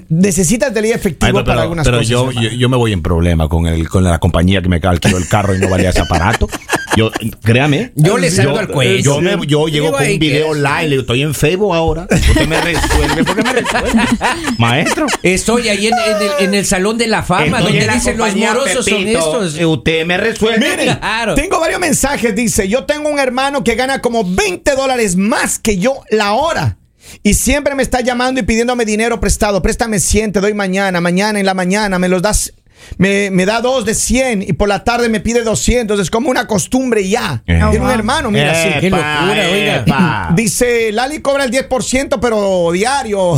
necesitas 0.10 0.74
de 0.74 0.82
ley 0.82 0.92
efectivo 0.92 1.28
Ay, 1.28 1.34
no, 1.34 1.39
para 1.44 1.54
pero 1.56 1.62
algunas 1.62 1.86
pero 1.86 1.98
cosas. 1.98 2.10
yo, 2.10 2.30
hermano. 2.30 2.42
yo, 2.50 2.50
yo 2.58 2.70
me 2.70 2.78
voy 2.78 2.94
en 2.94 3.02
problema 3.02 3.48
con 3.48 3.68
el 3.68 3.88
con 3.89 4.04
la 4.04 4.20
compañía 4.20 4.62
que 4.62 4.70
me 4.70 4.80
alquiló 4.84 5.18
el 5.18 5.28
carro 5.28 5.56
y 5.56 5.60
no 5.60 5.70
valía 5.70 5.89
ese 5.89 6.02
aparato. 6.02 6.48
Yo, 6.96 7.12
créame. 7.44 7.92
Yo 7.96 8.18
le 8.18 8.30
salgo 8.30 8.58
al 8.60 8.68
cuello. 8.68 9.02
Yo, 9.02 9.22
me- 9.22 9.48
yo 9.48 9.68
llego 9.68 9.92
con 9.92 10.04
un 10.06 10.20
video 10.20 10.54
live, 10.54 10.84
le 10.84 10.90
digo, 10.90 11.02
estoy 11.02 11.22
en 11.24 11.34
Facebook 11.34 11.74
ahora. 11.74 12.08
Usted 12.12 12.48
me 12.48 12.62
resuelve, 12.62 13.24
¿por 13.24 13.36
qué 13.36 13.44
me 13.44 13.54
resuelve? 13.54 13.90
Maestro. 14.60 15.08
Estoy 15.24 15.70
ahí 15.70 15.88
en, 15.88 15.94
en 15.94 16.16
el, 16.22 16.32
en 16.48 16.54
el 16.54 16.66
Salón 16.66 16.98
de 16.98 17.08
la 17.08 17.24
Fama, 17.24 17.58
Estoy 17.60 17.64
donde 17.74 17.86
la 17.88 17.94
dicen 17.96 18.18
los 18.18 18.36
morosos 18.36 18.86
son 18.86 19.08
estos. 19.08 19.56
Usted 19.60 20.06
me 20.06 20.18
resuelve. 20.18 20.60
Miren, 20.70 20.96
Claro. 20.98 21.36
tengo 21.36 21.60
varios 21.60 21.80
mensajes. 21.80 22.36
Dice: 22.36 22.68
Yo 22.68 22.86
tengo 22.86 23.10
un 23.10 23.20
hermano 23.20 23.64
que 23.64 23.76
gana 23.76 24.00
como 24.02 24.24
20 24.24 24.76
dólares 24.76 25.16
más 25.16 25.58
que 25.60 25.78
yo 25.78 25.96
la 26.10 26.34
hora. 26.34 26.78
Y 27.22 27.34
siempre 27.34 27.76
me 27.76 27.84
está 27.84 28.02
llamando 28.02 28.40
y 28.40 28.44
pidiéndome 28.44 28.86
dinero 28.86 29.20
prestado. 29.20 29.62
Préstame 29.62 30.00
100, 30.00 30.32
te 30.34 30.40
doy 30.42 30.54
mañana, 30.54 31.02
mañana 31.02 31.40
en 31.40 31.46
la 31.46 31.54
mañana, 31.54 32.00
me 32.00 32.08
los 32.08 32.22
das. 32.22 32.54
Me, 32.98 33.30
me 33.32 33.46
da 33.46 33.62
dos 33.62 33.86
de 33.86 33.96
100 33.96 34.43
y 34.43 34.54
por 34.54 34.67
la 34.67 34.84
tarde 34.84 35.10
me 35.10 35.19
pide 35.19 35.43
200. 35.43 36.00
Es 36.00 36.10
como 36.10 36.30
una 36.30 36.48
costumbre 36.48 37.08
ya. 37.08 37.43
Eh. 37.46 37.60
Tiene 37.69 37.80
un 37.80 37.91
hermano, 37.91 38.32
mira, 38.32 38.52
así. 38.52 38.69
Qué 38.80 38.89
locura, 38.89 39.50
oiga. 39.52 40.30
Dice, 40.36 40.91
Lali 40.91 41.22
cobra 41.22 41.46
el 41.46 41.52
10%, 41.52 42.19
pero 42.22 42.72
diario. 42.72 43.38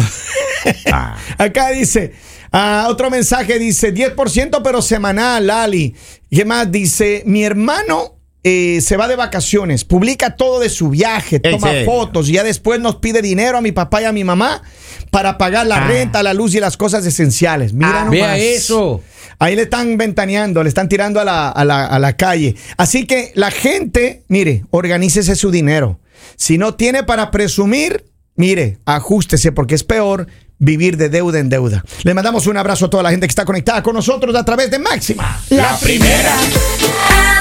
Ah. 0.91 1.17
Acá 1.37 1.69
dice, 1.69 2.13
ah, 2.51 2.87
otro 2.89 3.09
mensaje 3.09 3.59
dice, 3.59 3.93
10%, 3.93 4.61
pero 4.63 4.81
semanal, 4.81 5.47
Lali. 5.47 5.95
¿Qué 6.29 6.45
más? 6.45 6.71
Dice, 6.71 7.23
mi 7.25 7.43
hermano 7.43 8.14
eh, 8.47 8.79
se 8.81 8.95
va 8.95 9.07
de 9.07 9.15
vacaciones, 9.15 9.83
publica 9.85 10.35
todo 10.35 10.59
de 10.59 10.69
su 10.69 10.89
viaje, 10.91 11.41
¿En 11.43 11.53
toma 11.53 11.71
fotos 11.83 12.29
y 12.29 12.33
ya 12.33 12.43
después 12.43 12.79
nos 12.79 12.97
pide 12.97 13.23
dinero 13.23 13.57
a 13.57 13.61
mi 13.61 13.71
papá 13.71 14.03
y 14.03 14.05
a 14.05 14.11
mi 14.11 14.23
mamá 14.23 14.61
para 15.09 15.39
pagar 15.39 15.65
la 15.65 15.77
Ah. 15.77 15.87
renta, 15.87 16.21
la 16.21 16.33
luz 16.35 16.53
y 16.53 16.59
las 16.59 16.77
cosas 16.77 17.03
esenciales. 17.07 17.73
Mira 17.73 17.89
Ah, 18.01 18.05
nomás. 18.05 18.11
Vea 18.11 18.37
eso. 18.37 19.01
Ahí 19.39 19.55
le 19.55 19.63
están 19.63 19.97
ventaneando, 19.97 20.61
le 20.61 20.69
están 20.69 20.87
tirando 20.87 21.19
a 21.19 21.23
la, 21.25 21.49
a 21.49 21.65
la- 21.65 21.87
a 21.87 21.97
la 21.97 22.15
calle. 22.15 22.55
Así 22.77 23.07
que 23.07 23.31
la 23.33 23.49
gente, 23.49 24.23
mire, 24.27 24.63
organícese 24.69 25.35
su 25.35 25.49
dinero. 25.49 25.99
Si 26.35 26.59
no 26.59 26.75
tiene 26.75 27.03
para 27.03 27.31
presumir, 27.31 28.05
mire, 28.35 28.77
ajustese 28.85 29.51
porque 29.53 29.73
es 29.73 29.83
peor 29.83 30.27
vivir 30.59 30.97
de 30.97 31.09
deuda 31.09 31.39
en 31.39 31.49
deuda. 31.49 31.83
Le 32.03 32.13
mandamos 32.13 32.47
un 32.47 32.57
abrazo 32.57 32.85
a 32.85 32.89
toda 32.89 33.03
la 33.03 33.11
gente 33.11 33.27
que 33.27 33.31
está 33.31 33.45
conectada 33.45 33.83
con 33.83 33.95
nosotros 33.95 34.35
a 34.35 34.43
través 34.43 34.71
de 34.71 34.79
Máxima. 34.79 35.41
La 35.49 35.77
primera. 35.77 36.35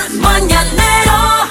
El 0.08 0.18
mañanero 0.18 1.43